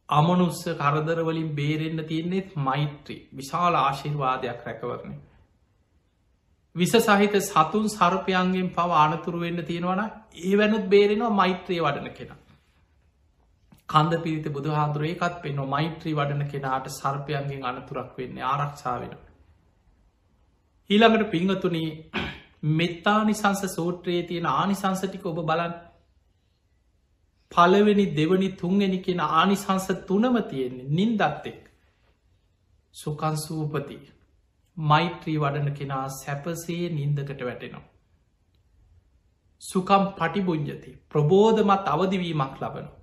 අමනුස්ස 0.09 0.63
කරදරවලින් 0.77 1.51
බේරෙන්න්න 1.55 2.07
තියන්නේෙත් 2.07 2.57
මෛත්‍රී 2.59 3.21
විශාල 3.33 3.75
ආශිර්වාදයක් 3.77 4.65
රැකවරණය. 4.67 5.17
විස 6.77 6.93
සහිත 6.93 7.35
සතුන් 7.43 7.89
සර්පයන්ගෙන් 7.89 8.71
පව 8.71 8.91
ආනතුරු 8.95 9.41
වෙන්න 9.41 9.65
තියෙනවන 9.65 10.01
ඒ 10.43 10.55
වැනුත් 10.59 10.89
බේරෙනවා 10.89 11.31
මෛත්‍රය 11.33 11.81
වඩන 11.81 12.15
කෙන. 12.15 12.31
කන්ද 13.89 14.23
පිරිත 14.23 14.47
බුදු 14.51 14.71
හාදුරේකත් 14.71 15.35
පෙන්න 15.43 15.63
මෛත්‍රී 15.69 16.15
වඩන 16.15 16.45
කෙනාට 16.49 16.87
සර්පයන්ගෙන් 16.91 17.65
අනතුරක් 17.65 18.13
වෙන්න 18.19 18.39
ආරක්ෂාවෙන. 18.45 19.15
ඊළඟට 20.91 21.31
පිංහතුනී 21.31 21.91
මෙත්තානිසංස 22.73 23.63
සූත්‍රයේ 23.71 24.23
තියෙන 24.23 24.49
ආනිසංසටික 24.49 25.27
ඔබ 25.27 25.43
බලන් 25.43 25.75
පලවෙනි 27.53 28.07
දෙවනි 28.13 28.49
තුන්ගනි 28.55 28.99
කියෙන 29.01 29.23
ආනිසංස 29.33 29.87
තුනම 30.07 30.41
තියෙන්නේ 30.45 30.91
නින්දත් 30.91 31.47
එක් 31.47 31.61
සුකන්සූපති 32.95 33.99
මෛත්‍රී 34.77 35.39
වඩන 35.39 35.75
කෙනා 35.75 36.07
සැපසේ 36.11 36.83
නින්දකට 36.91 37.41
වැටෙනවා. 37.43 37.85
සුකම් 39.63 40.05
පටිබුංජති 40.19 40.99
ප්‍රබෝධමත් 41.11 41.87
අවදිවීමක් 41.89 42.57
ලබනවා. 42.59 43.02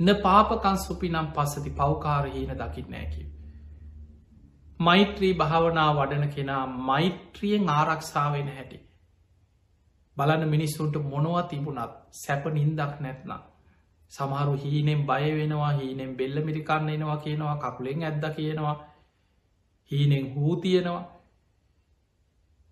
න 0.00 0.08
පාපකන් 0.22 0.76
සුපි 0.78 1.08
නම් 1.08 1.28
පස්සති 1.28 1.70
පෞකාරහීන 1.72 2.52
දකිත් 2.52 2.88
නෑකි. 2.88 3.22
මෛත්‍රී 4.80 5.34
භාවනා 5.34 5.90
වඩන 5.94 6.28
කෙනා 6.28 6.66
මෛත්‍රියෙන් 6.66 7.68
ආරක්ෂාවෙන 7.70 8.48
හැටි. 8.48 8.78
බලන 10.16 10.48
මිනිස්සුන්ට 10.48 10.96
මොනවා 11.04 11.42
තිබුණත් 11.44 11.92
සැප 12.12 12.44
නින්දක් 12.48 13.00
නැත්නම්. 13.00 13.42
සමහරු 14.12 14.54
හීනෙන් 14.54 15.06
බය 15.06 15.24
වෙනවා 15.32 15.72
හීනෙන් 15.72 16.16
බෙල්ල 16.16 16.36
මිරිකන්න 16.44 16.88
එනවා 16.88 17.16
කියනවා 17.16 17.56
කකුලෙන් 17.58 18.02
ඇද්ද 18.02 18.24
කියනවා 18.36 18.76
හීනෙන් 19.90 20.26
හූ 20.34 20.56
තියෙනවා 20.56 21.02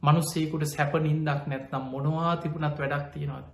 මනුස්සේකුට 0.03 0.64
සැප 0.66 0.93
නින්දක් 0.97 1.43
නැත්නම් 1.47 1.85
මොනවා 1.87 2.37
තිබුණත් 2.37 2.79
වැඩක් 2.79 3.07
තියෙනවාද. 3.12 3.47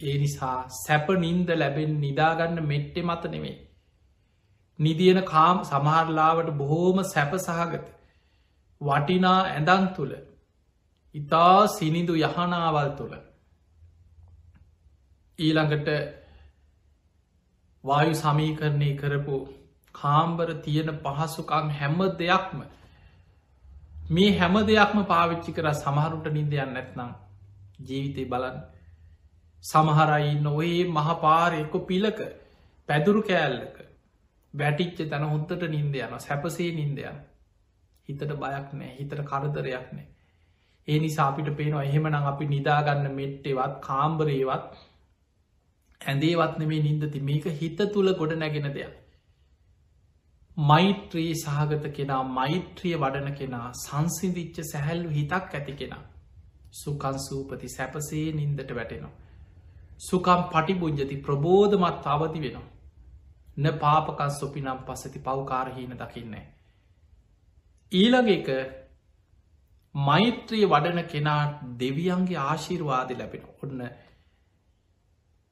ඒ 0.00 0.16
නිසා 0.18 0.58
සැප 0.76 1.08
නින්ද 1.18 1.48
ලැබෙන් 1.54 1.92
නිදාගන්න 2.00 2.58
මෙට්ටෙ 2.64 3.00
මත 3.02 3.24
නෙමේ. 3.26 3.56
නිදියන 4.78 5.20
කාම් 5.24 5.58
සමහරලාවට 5.64 6.50
බොහෝම 6.54 6.98
සැප 7.04 7.32
සහගත. 7.38 7.86
වටිනා 8.80 9.40
ඇඳන් 9.44 9.88
තුළ 9.96 10.14
ඉතා 11.14 11.66
සිනිදු 11.68 12.14
යහනාවල් 12.18 12.90
තුළ 12.92 13.14
ඊළඟට 15.38 15.88
වායු 17.84 18.14
සමීකරණය 18.14 18.90
කරපු 18.94 19.36
කාම්බර 19.94 20.48
තියෙන 20.60 20.90
පහසුකං 20.98 21.68
හැම 21.72 21.98
දෙයක්ම 22.18 22.58
මේ 24.10 24.30
හැම 24.34 24.54
දෙයක්ම 24.66 24.98
පාවිච්චි 25.04 25.52
කර 25.52 25.68
සමහරුට 25.74 26.26
නින්දයන්න 26.30 26.72
නැත්නම් 26.72 27.10
ජීවිතය 27.82 28.24
බලන් 28.26 28.58
සමහරයි 29.66 30.34
නොයේ 30.40 30.82
මහපාරයකො 30.90 31.78
පිලක 31.84 32.20
පැදුරු 32.88 33.22
කෑල්ලක 33.22 33.78
වැටිච්ච 34.54 34.98
තැන 35.06 35.24
හොත්තට 35.26 35.64
නින්ද 35.68 35.96
යන 36.00 36.18
සැපසේ 36.20 36.68
නින්දයන් 36.72 37.22
හිතට 38.08 38.28
බයක් 38.34 38.68
නෑ 38.74 38.92
හිතට 38.98 39.16
කරදරයක් 39.24 39.88
නෑ 39.92 40.06
ඒ 40.88 40.98
නිසා 40.98 41.28
අපිට 41.28 41.48
පේනවා 41.56 41.84
එහෙමනම් 41.84 42.26
අපි 42.26 42.46
නිදාගන්න 42.48 43.08
මෙට්ටෙවත් 43.14 43.80
කාම්බරේවත් 43.82 44.76
ඇඳේවත් 46.00 46.58
නෙමේ 46.58 46.80
නින්දති 46.80 47.20
මේක 47.22 47.46
හිත 47.54 47.80
තුළ 47.88 48.12
ගොඩ 48.14 48.32
නැගෙන 48.34 48.68
දෙයක්. 48.70 48.94
මෛත්‍රී 50.56 51.32
සහගත 51.34 51.92
කෙනා 51.92 52.22
මෛත්‍රිය 52.30 52.94
වඩන 52.96 53.34
කෙනා 53.34 53.66
සංසිදිච්ච 53.76 54.60
සැහැල්ලු 54.64 55.10
හිතක් 55.10 55.54
ඇති 55.54 55.74
කෙනා. 55.74 56.02
සුකන්සූපති 56.74 57.68
සැපසේ 57.70 58.26
නින්දට 58.32 58.70
වැටෙනවා. 58.72 59.14
සුකම් 60.00 60.40
පටිබුංජති 60.52 61.16
ප්‍රබෝධමත් 61.18 62.06
අවති 62.06 62.40
වෙනවා. 62.40 62.72
න 63.56 63.64
පාපකන් 63.74 64.30
සොපිනම් 64.30 64.78
පසති 64.80 65.18
පවකාරහීන 65.20 65.92
දකින්නේ. 65.94 66.46
ඊළඟ 67.92 68.30
එක 68.30 68.48
මෛත්‍රිය 69.94 70.66
වඩන 70.66 71.00
කෙනාට 71.04 71.54
දෙවියන්ගේ 71.78 72.38
ආශිර්වාද 72.40 73.10
ලැබෙන 73.12 73.44
ඔන්න 73.58 73.80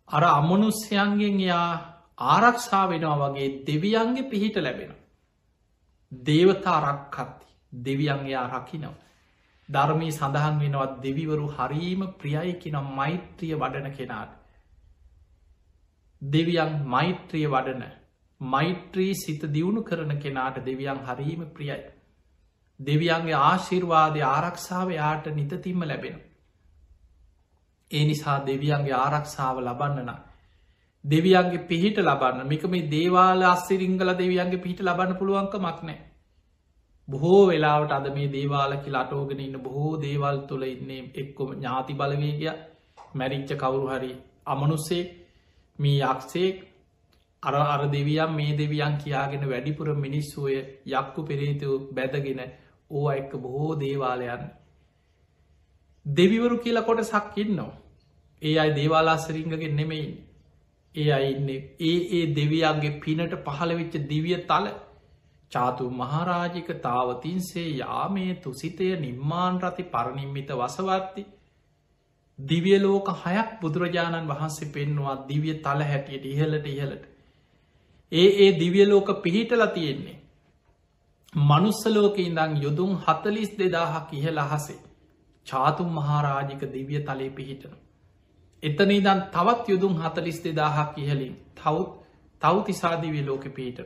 අර 0.08 0.24
අමනුස්්‍යයන්ගෙන් 0.30 1.40
යා 1.42 1.68
ආරක්ෂා 2.26 2.84
වෙනවා 2.86 3.16
වගේ 3.24 3.48
දෙවියන්ගේ 3.66 4.22
පිහිට 4.24 4.56
ලැබෙන. 4.58 4.92
දේවතා 6.12 6.78
රක්කත්ති 6.82 7.46
දෙවියන්ගේ 7.84 8.44
රකිනව. 8.48 8.94
ධර්මී 9.68 10.12
සඳහන් 10.12 10.56
වෙනවත් 10.60 10.96
දෙවිවරු 11.00 11.46
හරීම 11.50 12.06
ප්‍රියයිකි 12.14 12.72
නම් 12.72 12.88
මෛත්‍රිය 12.92 13.54
වඩන 13.54 13.90
කෙනාට. 13.92 14.32
දෙවියන් 16.22 16.72
මෛත්‍රිය 16.86 17.46
වඩන 17.46 17.84
මෛත්‍රී 18.40 19.14
සිත 19.16 19.42
දියුණු 19.48 19.82
කරන 19.82 20.12
කෙනාට 20.18 20.60
දෙවියන් 20.62 21.00
හරීම 21.02 21.46
ප්‍රියයි. 21.50 21.80
දෙවියන්ගේ 22.80 23.40
ආශිර්වාදය 23.42 24.20
ආරක්ෂාව 24.26 24.88
යාට 24.92 25.26
නිතතිම්ම 25.32 25.82
ලැබෙන. 25.82 26.16
ඒ 27.90 28.04
නිසා 28.04 28.38
දෙවියන්ගේ 28.42 28.96
ආරක්ෂාව 28.96 29.56
ලබන්නනා 29.60 30.20
දෙවියන්ගේ 31.04 31.66
පිහිට 31.66 31.98
ලබන්න 31.98 32.46
මික 32.46 32.64
මේ 32.66 32.88
දේවාල 32.88 33.42
අස්සිරිංගල 33.44 34.10
දෙවියන්ගේ 34.14 34.58
පිහිට 34.58 34.80
ලබන්න 34.82 35.16
පුළුවන්ක 35.16 35.54
මක්නෑ. 35.58 36.13
බොහෝ 37.08 37.40
වෙලාවට 37.46 37.92
අද 37.92 38.06
මේ 38.10 38.28
දේවාලකි 38.28 38.90
ලටෝගෙන 38.90 39.40
ඉන්න 39.40 39.56
බොහෝ 39.60 39.92
දේවල් 39.98 40.38
තුළ 40.48 40.64
ඉන්නේ 40.64 41.02
එක්කොම 41.14 41.50
ඥාති 41.52 41.94
බලවේගය 41.94 42.46
මැරිච්ච 43.14 43.50
කවුරු 43.56 43.86
හරි 43.88 44.12
අමනුස්සේ 44.46 45.02
මේ 45.78 46.00
යක්ෂේක් 46.02 46.56
අර 47.42 47.54
අර 47.54 47.82
දෙවියම් 47.88 48.30
මේ 48.32 48.52
දෙවියන් 48.54 48.94
කියාගෙන 48.98 49.44
වැඩිපුර 49.44 49.88
මිනිස්සුවය 49.96 50.58
යක්කු 50.92 51.20
පෙරේතු 51.24 51.70
බැදගෙන 51.92 52.40
ඕ 52.90 53.06
එක්ක 53.12 53.32
බොහෝ 53.38 53.72
දේවාලයන් 53.76 54.44
දෙවිවරු 56.06 56.56
කියලා 56.58 56.82
කොට 56.82 57.02
සක්කින්නවා 57.04 57.72
ඒ 58.42 58.56
අයි 58.58 58.72
දේවාලාස්සරිංගගෙන් 58.72 59.76
නෙමෙයි 59.76 60.08
ඒ 60.94 61.10
අයින්නේ 61.10 61.60
ඒ 61.82 61.98
ඒ 62.12 62.24
දෙවියන්ගේ 62.32 62.98
පිනට 62.98 63.34
පහළවෙච්ච 63.46 63.94
දිවිය 64.08 64.38
තල 64.44 64.66
චාතු 65.54 65.90
මහරාජික 65.92 66.68
තාවතින්සේ 66.80 67.68
යාමේ 67.74 68.32
තුසිතය 68.36 68.90
නිර්මාණ 68.98 69.60
රති 69.60 69.84
පරණින්මිත 69.86 70.50
වසවර්ති. 70.54 71.24
දිවියලෝක 72.38 73.08
හයක් 73.20 73.50
බුදුරජාණන් 73.60 74.28
වහන්සේ 74.28 74.70
පෙන්වා 74.70 75.16
දිවිය 75.28 75.54
තල 75.60 75.80
හැටියට 75.84 76.24
ඉහලට 76.26 76.66
ඉහලට 76.68 77.04
ඒ 78.12 78.28
ඒ 78.38 78.50
දිවියලෝක 78.54 79.08
පිහිටල 79.22 79.66
තියෙන්නේ. 79.68 80.18
මනුස්සලෝක 81.44 82.18
ඉඳං 82.20 82.52
යොදුම් 82.58 82.92
හතලිස් 82.98 83.50
දෙදාහක් 83.54 84.12
ඉහල 84.14 84.38
අහසේ 84.40 84.82
චාතුම් 85.46 85.88
මහාරාජික 85.92 86.62
දිවිය 86.70 87.00
තලේ 87.02 87.30
පිහිටනවා 87.32 87.82
එතන 88.62 88.90
ඉදන් 88.90 89.20
තවත් 89.28 89.68
යුදුම් 89.68 89.94
හතලිස් 89.96 90.38
දෙදාහක් 90.40 90.98
ඉහලින් 90.98 91.34
තවත් 91.54 91.90
තව 92.42 92.62
තිසාදිවිය 92.62 93.24
ලෝක 93.24 93.44
පීට 93.50 93.78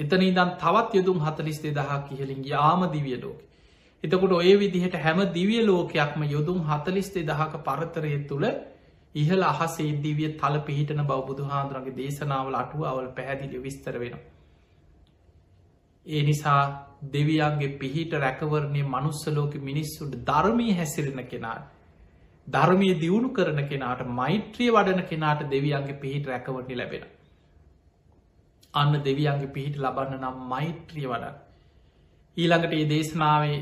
එතන 0.00 0.22
ඉදන් 0.22 0.50
තවත් 0.56 0.90
යුදුම් 0.94 1.18
හතලිස් 1.20 1.60
දෙදහක් 1.60 2.10
ඉහලින් 2.12 2.42
යාම 2.46 2.90
දිවිය 2.90 3.16
ලෝක 3.18 3.38
එතකොට 4.04 4.32
ඔය 4.32 4.52
විදිහට 4.56 4.94
හැම 4.96 5.18
දිවිය 5.30 5.62
ලෝකයක්ම 5.62 6.22
යොදුම් 6.26 6.60
හතලිස් 6.64 7.08
දෙදහක 7.12 7.56
පරතරය 7.62 8.12
තුළ 8.26 8.46
ඉහල 9.14 9.42
අහසේ 9.44 9.92
දිවිය 10.00 10.28
තල 10.34 10.60
පිහිටන 10.62 11.02
බෞබුදු 11.04 11.44
හාදුරගේ 11.44 11.94
දේශනාවල 11.94 12.54
අටුව 12.56 12.84
අවල් 12.84 13.08
පැහැදිලි 13.10 13.58
විස්තර 13.60 13.98
වෙන. 13.98 14.14
ඒ 16.06 16.22
නිසා 16.22 16.62
දෙවියන්ගේ 17.08 17.76
පිහිට 17.76 18.12
රැකවරණය 18.14 18.82
මනුස්සලෝක 18.84 19.54
මිනිස්සුන්ට 19.60 20.14
ධර්මී 20.24 20.72
හැසිරෙන 20.72 21.22
කෙනාට 21.26 21.64
ධර්මය 22.46 22.90
දියුණු 22.96 23.30
කරන 23.30 23.60
කෙනාට 23.66 24.06
මෛත්‍රිය 24.12 24.70
වඩන 24.70 25.02
කෙනාට 25.04 25.42
දෙවියන්ගේ 25.46 25.96
පිහිට 25.96 26.26
රැකවටි 26.26 26.74
ලැබෙන. 26.74 27.04
අන්න 28.74 28.92
දෙවියන්ගේ 29.00 29.52
පිහිට 29.54 29.76
ලබන්න 29.76 30.20
නම් 30.20 30.36
මෛත්‍රිය 30.48 31.06
වඩ 31.06 31.34
ඊළඟට 32.36 32.72
ඒ 32.72 32.86
දේශනාවේ 32.86 33.58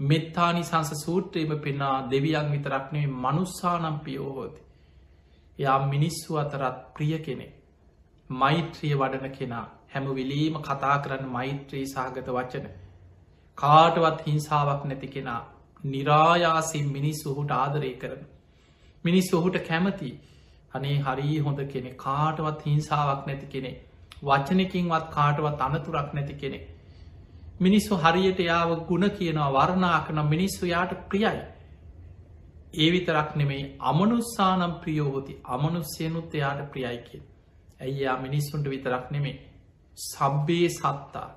මෙත්තානි 0.00 0.62
සංස 0.62 0.90
සූත්‍රයම 1.00 1.52
පෙන්නා 1.60 1.96
දෙවියන් 2.10 2.52
විතරක්නේ 2.52 3.06
මනුස්සානම් 3.16 3.98
පියෝහෝති 4.00 4.66
යා 5.58 5.78
මිනිස්සු 5.86 6.36
අතරත් 6.36 6.78
ප්‍රිය 6.94 7.18
කෙනෙ 7.20 7.46
මෛත්‍රිය 8.30 8.94
වඩන 8.94 9.30
කෙනා. 9.30 9.66
හැම 9.88 10.06
විලීම 10.12 10.54
කතා 10.60 10.98
කරන්න 10.98 11.28
මෛත්‍රී 11.28 11.86
සහගත 11.86 12.28
වචන. 12.28 12.66
කාටවත් 13.58 14.26
හිංසාවක් 14.26 14.84
නැති 14.84 15.08
කෙනා. 15.08 15.42
නිරායාසින් 15.84 16.86
මිනිස් 16.88 17.26
ඔහුට 17.26 17.50
ආදරය 17.52 17.92
කරන. 17.94 18.22
මිනිස් 19.04 19.32
ඔහුට 19.32 19.56
කැමති. 19.62 20.10
අනේ 20.74 20.96
හරි 21.00 21.38
හොඳ 21.38 21.60
කෙනෙ 21.66 21.90
කාටවත් 21.96 22.66
හිංසාවක් 22.66 23.26
නැති 23.26 23.46
කෙනෙ 23.46 23.72
වචනකින්වත් 24.22 25.06
කාටවත් 25.10 25.60
අනතුරක් 25.62 26.08
නැති 26.12 26.34
කෙනෙ 26.34 26.58
මිනිස්සු 27.60 27.96
හරියට 27.96 28.40
යාව 28.40 28.70
ගුණ 28.84 29.10
කියනවා 29.10 29.52
වර්ණා 29.52 30.00
කන 30.00 30.18
මිනිස්සු 30.26 30.66
යාට 30.66 30.92
ප්‍රියයි. 31.08 31.40
ඒ 32.74 32.90
විතරක් 32.92 33.30
නෙමෙයි 33.36 33.64
අමනුස්සානම් 33.80 34.72
ප්‍රියෝහොති 34.80 35.40
අමනුස්්‍යයනුත් 35.46 36.34
එයාට 36.34 36.60
ප්‍රියයි 36.70 36.98
කිය 37.00 37.22
ඇයියා 37.80 38.16
මිනිස්සුන්ට 38.18 38.66
විතරක් 38.66 39.10
නෙමේ 39.10 39.36
සබ්බේ 39.98 40.68
සත්තා 40.70 41.28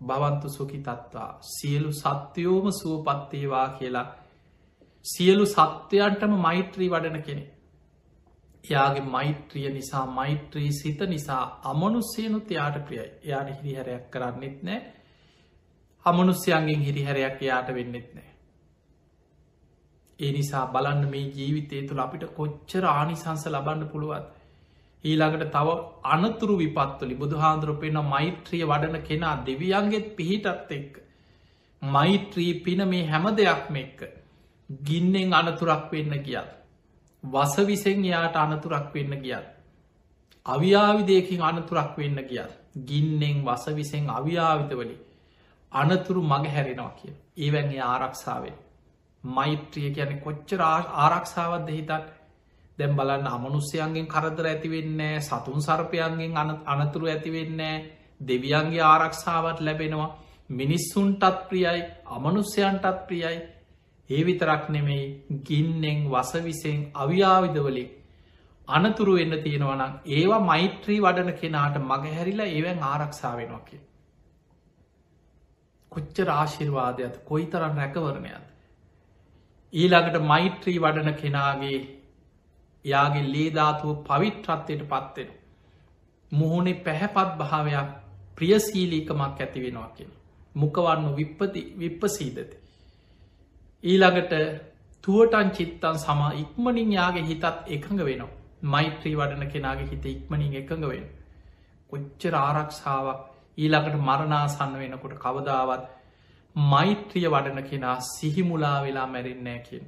භවන්තු 0.00 0.48
සුකි 0.50 0.78
තත්වා 0.80 1.30
සියලු 1.50 1.92
සත්‍යයෝම 1.94 2.66
සුවපත්තේවා 2.72 3.68
කියලා 3.70 4.06
සියලු 5.04 5.46
සත්‍යයන්ටම 5.46 6.32
මෛත්‍රී 6.38 6.88
වඩන 6.88 7.22
කෙනෙ 7.22 7.44
එයාගේ 8.66 9.06
මෛත්‍රිය 9.06 9.68
නිසා 9.70 10.06
මෛත්‍රී 10.08 10.70
සිත 10.72 11.00
නිසා 11.06 11.42
අමනුස්සයනුත් 11.64 12.50
එයාට 12.50 12.78
ප්‍රියයි. 12.86 13.08
එයාට 13.24 13.50
හිරිහැරයක් 13.56 14.06
කරන්නෙත් 14.10 14.62
නෑ. 14.62 14.80
අමනුස්්‍යයන්ගෙන් 16.06 16.80
හිරිහැරයක් 16.80 17.42
එයාට 17.42 17.74
වෙන්නෙත් 17.74 18.08
නෑ. 18.14 18.30
ඒ 20.18 20.32
නිසා 20.32 20.64
බලන්න 20.68 21.10
මේ 21.10 21.26
ජීවිතය 21.30 21.82
තුළ 21.82 21.98
අපිට 21.98 22.26
කොච්චර 22.34 22.84
ආනිසංස 22.88 23.46
ලබන්න 23.46 23.88
පුළුවත් 23.88 24.36
ඊළඟට 25.04 25.50
තව 25.50 25.68
අනතුරු 26.08 26.54
විපත්වලි 26.56 27.14
බුදුහාන්දුරපෙන 27.14 27.98
මෛත්‍රිය 28.04 28.64
වඩන 28.64 29.02
කෙනා 29.02 29.34
දෙවියන්ගෙත් 29.46 30.06
පිහිටත් 30.16 30.72
එක්ක. 30.72 30.94
මෛත්‍රී 31.82 32.52
පින 32.60 32.88
මේ 32.88 33.06
හැම 33.06 33.26
දෙයක්ම 33.34 33.76
එක්ක. 33.76 34.00
ගින්නෙන් 34.70 35.34
අනතුරක් 35.34 35.92
වෙන්න 35.92 36.14
ගියත්. 36.20 36.50
වසවිසෙන් 37.24 38.04
යාට 38.04 38.36
අනතුරක් 38.36 38.94
වෙන්න 38.94 39.14
ගියත් 39.18 39.46
අවියාවිදයකින් 40.46 41.42
අනතුරක් 41.42 41.92
වෙන්න 41.96 42.18
ගියත් 42.24 42.52
ගින්නෙන් 42.84 43.44
වසවිසෙන් 43.44 44.10
අවියාවිතවලි 44.10 44.96
අනතුරු 45.72 46.20
මග 46.22 46.44
හැරෙනවා 46.48 46.92
කිය 46.92 47.14
ඒවැගේ 47.36 47.80
ආරක්ෂාවෙන්. 47.82 48.54
මෛත්‍රිය 49.24 49.90
කියන 49.90 50.20
කොච්චර 50.20 50.60
ආරක්ෂාවත්ද 50.62 51.68
හිතත්? 51.70 51.90
දැම් 52.78 52.92
බලන්න 52.96 53.26
අමනුස්්‍යයන්ගෙන් 53.28 54.06
කරදර 54.06 54.46
ඇතිවෙන්නේ 54.46 55.20
සතුන් 55.20 55.60
සර්පයන්ගෙන් 55.60 56.36
අනතුරු 56.66 57.06
ඇතිවෙන්නේ 57.06 57.76
දෙවියන්ගේ 58.20 58.84
ආරක්ෂාවත් 58.84 59.60
ලැබෙනවා. 59.60 60.16
මිනිස්සුන්ටත් 60.50 61.38
ප්‍රියයි 61.48 61.82
අමනුස්්‍යයන්ටත් 62.06 63.06
ප්‍රියයි. 63.06 63.36
ඒ 64.10 64.22
විතරක් 64.24 64.68
නෙමෙයි 64.68 65.04
ගින්නෙන් 65.44 66.00
වසවිසෙන් 66.10 66.80
අවියාවිදවලින් 66.96 67.90
අනතුරු 68.68 69.12
වෙන්න 69.14 69.36
තියෙනවනම් 69.42 69.92
ඒවා 70.12 70.40
මෛත්‍රී 70.42 71.00
වඩන 71.00 71.32
කෙනාට 71.34 71.76
මගහැරිලා 71.82 72.46
ඒවැන් 72.48 72.82
ආරක්ෂාවෙනවා 72.84 73.60
කිය. 73.60 73.80
කොච්ච 75.92 76.18
රාශිර්වාදයක්ත් 76.22 77.24
කොයි 77.24 77.46
තරම් 77.46 77.74
රැකවරණයත්. 77.74 78.46
ඊළඟට 79.72 80.18
මෛත්‍රී 80.24 80.78
වඩන 80.78 81.14
කෙනාගේ 81.14 81.78
යාගේ 82.84 83.24
ලේධාතුව 83.28 83.96
පවිට්‍රත්වයට 84.04 84.84
පත්වෙන. 84.84 85.30
මුහුණේ 86.32 86.80
පැහැපත් 86.80 87.32
භාවයක් 87.38 87.90
ප්‍රියසීලීකමක් 88.36 89.40
ඇති 89.40 89.62
වෙනවා 89.62 89.90
කියෙන. 89.90 90.12
මුකවන්න 90.54 91.16
විප්පති 91.16 91.62
විප්පසීදති. 91.78 92.56
ඊළඟට 93.86 94.32
තුවටන් 95.04 95.50
චිත්තන් 95.50 95.96
සම 95.96 96.20
ඉක්මනින් 96.34 96.92
යාගේ 96.92 97.24
හිතත් 97.24 97.44
එකඟ 97.68 98.00
වෙනවා. 98.00 98.34
මෛත්‍රී 98.64 99.16
වඩන 99.16 99.48
කෙනාගේ 99.48 99.88
හිත 99.88 100.06
ඉක්මනින් 100.06 100.54
එකඟ 100.54 100.86
වෙන. 100.86 101.04
කොච්චර 101.90 102.34
ආරක්ෂාවක් 102.36 103.20
ඊළඟට 103.58 104.00
මරණාසන්න 104.00 104.72
වෙනකොට 104.74 105.14
කවදාවත් 105.16 105.84
මෛත්‍රිය 106.56 107.28
වඩන 107.28 107.62
කෙනා 107.64 107.98
සිහිමුලා 108.08 108.78
වෙලා 108.82 109.06
මැරෙන්නෑ 109.08 109.60
කියෙන්. 109.60 109.86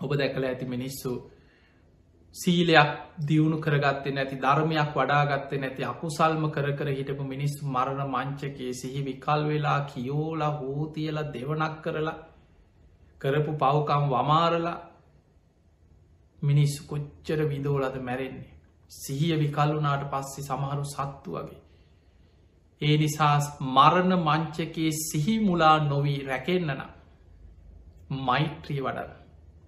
ඔබ 0.00 0.10
දැකළ 0.14 0.44
ඇති 0.44 0.66
මිනිස්සු 0.66 1.12
සීලයක් 2.34 2.92
දියුණු 3.26 3.56
කරගත්තේ 3.58 4.12
නැති 4.12 4.36
ධර්මයක් 4.38 4.92
වඩාගත්තේ 4.94 5.58
නැති 5.58 5.84
අකුසල්ම 5.84 6.44
කර 6.50 6.68
කර 6.72 6.88
හිටපු 6.90 7.24
මිනිස් 7.26 7.54
මරණ 7.64 8.10
මංචකයේ 8.10 8.72
සිහි 8.74 9.00
විකල් 9.02 9.42
වෙලා 9.46 9.80
කියෝලා 9.86 10.52
හෝතියල 10.58 11.18
දෙවනක් 11.30 11.76
කරලා 11.82 12.18
කරපු 13.22 13.52
පවකම් 13.54 14.04
වමාරලා 14.08 14.78
මිනිස්සු 16.42 16.80
කොච්චර 16.86 17.40
විදෝලද 17.46 17.96
මැරෙන්නේ? 18.00 18.52
සිහිය 18.90 19.34
විකල්ලුනාට 19.38 20.04
පස්සේ 20.10 20.44
සමහරු 20.44 20.84
සත්තු 20.86 21.30
වගේ. 21.32 21.60
ඒ 22.80 22.96
නිසා 22.96 23.36
මරණ 23.68 24.12
මංචකයේ 24.20 24.92
සිහි 25.00 25.34
මුලා 25.40 25.76
නොවී 25.84 26.20
රැකෙන්න්නන 26.22 26.82
මෛත්‍රී 28.20 28.80
වඩන්න. 28.80 29.10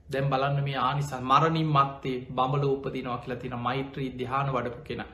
දැම් 0.09 0.31
බලන්න 0.31 0.59
මේ 0.63 0.79
ආනිසන් 0.81 1.23
මරණින් 1.23 1.69
මත්තේ 1.69 2.17
බඹල 2.31 2.65
උපදිනවා 2.67 3.19
කියලා 3.19 3.39
තින 3.39 3.57
මෛත්‍රී 3.59 4.11
දිහාන 4.19 4.53
වඩපු 4.53 4.81
කෙන. 4.85 5.05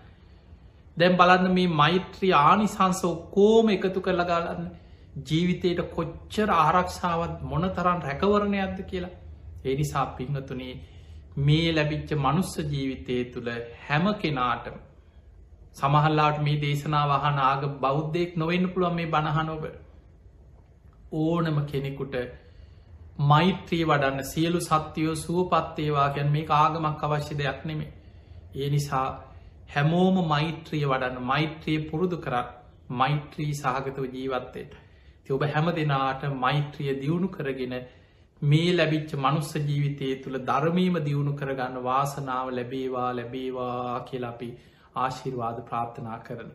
දැම් 0.96 1.14
බලන්න 1.16 1.52
මේ 1.52 1.74
මෛත්‍රී 1.74 2.32
ආනිසංස 2.40 3.02
ඔක්කෝම 3.04 3.68
එකතු 3.68 4.00
කරලා 4.00 4.26
ගලන්න. 4.26 4.64
ජීවිතයට 5.26 5.80
කොච්චර 5.90 6.50
ආරක්ෂාවත් 6.56 7.42
මොන 7.44 7.66
තරන් 7.70 8.00
රැකවරණයක්ද 8.02 8.78
කියලා 8.84 9.16
එනිසා 9.64 10.06
පිංහතුනේ 10.12 10.74
මේ 11.38 11.66
ලැබිච්ච 11.70 12.10
මනුස්ස 12.16 12.52
ජීවිතය 12.66 13.16
තුළ 13.26 13.50
හැම 13.80 14.06
කෙනාටම 14.16 14.76
සමහල්ලාට 15.72 16.38
මේ 16.40 16.58
දේශනා 16.58 17.04
වහන 17.08 17.38
ආග 17.40 17.62
බෞද්ධයෙක් 17.78 18.36
නොවෙන්න 18.36 18.68
පුළුවන් 18.68 18.94
මේ 18.94 19.08
බණහනොබ 19.08 19.64
ඕනම 21.14 21.58
කෙනෙකුට 21.64 22.14
මෛත්‍රී 23.22 23.84
වඩන්න 23.84 24.24
සියලු 24.24 24.60
සත්‍යයෝ 24.60 25.14
සුවපත්තේවා 25.16 26.08
ගැන් 26.10 26.30
මේ 26.30 26.46
ආගමක් 26.50 27.02
අවශ්‍ය 27.04 27.34
දෙයක් 27.36 27.64
නෙමේ. 27.64 27.92
ඒ 28.54 28.68
නිසා 28.70 29.08
හැමෝම 29.68 30.16
මෛත්‍රිය 30.26 30.84
වඩන්න 30.84 31.22
මෛත්‍රිය 31.24 31.78
පුරුදු 31.80 32.16
කරත් 32.16 32.48
මෛත්‍රී 32.90 33.52
සහගතව 33.54 34.06
ජීවත්තයට. 34.12 34.72
ති 35.26 35.32
ඔබ 35.32 35.46
හැම 35.48 35.72
දෙනාට 35.72 36.22
මෛත්‍රිය 36.36 36.94
දියුණු 36.96 37.28
කරගෙන 37.30 37.74
මේ 38.42 38.72
ලැබිච්ච 38.72 39.14
මනුස්ස 39.16 39.52
ජීවිතය 39.62 40.10
තුළ 40.22 40.38
ධර්මීම 40.44 40.98
දියුණු 41.02 41.32
කරගන්න 41.34 41.82
වාසනාව 41.82 42.52
ලැබේවා 42.52 43.10
ලැබේවා 43.12 44.00
කියලපි 44.04 44.50
ආශිර්වාද 44.96 45.58
ප්‍රාර්ථනා 45.64 46.18
කරන. 46.20 46.50